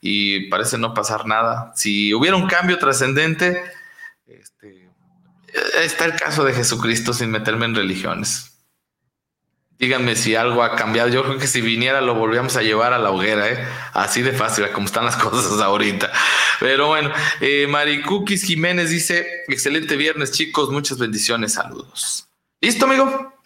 [0.00, 1.72] y parece no pasar nada.
[1.74, 3.62] Si hubiera un cambio trascendente,
[4.26, 4.88] este,
[5.82, 8.54] está el caso de Jesucristo sin meterme en religiones.
[9.78, 11.08] Díganme si algo ha cambiado.
[11.08, 13.64] Yo creo que si viniera lo volvíamos a llevar a la hoguera, ¿eh?
[13.92, 16.12] Así de fácil, como están las cosas ahorita.
[16.60, 22.28] Pero bueno, eh, Maricukis Jiménez dice, excelente viernes chicos, muchas bendiciones, saludos.
[22.60, 23.37] ¿Listo, amigo?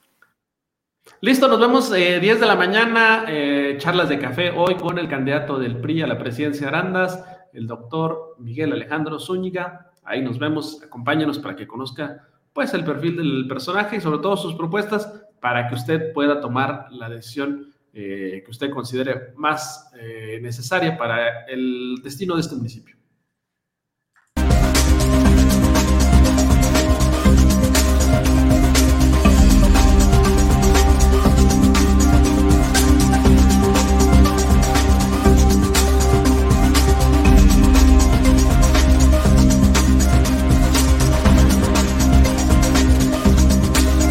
[1.25, 5.09] Listo, nos vemos eh, 10 de la mañana, eh, charlas de café hoy con el
[5.09, 9.93] candidato del PRI a la presidencia de Arandas, el doctor Miguel Alejandro Zúñiga.
[10.03, 14.37] Ahí nos vemos, acompáñenos para que conozca pues el perfil del personaje y sobre todo
[14.37, 20.41] sus propuestas para que usted pueda tomar la decisión eh, que usted considere más eh,
[20.43, 22.97] necesaria para el destino de este municipio.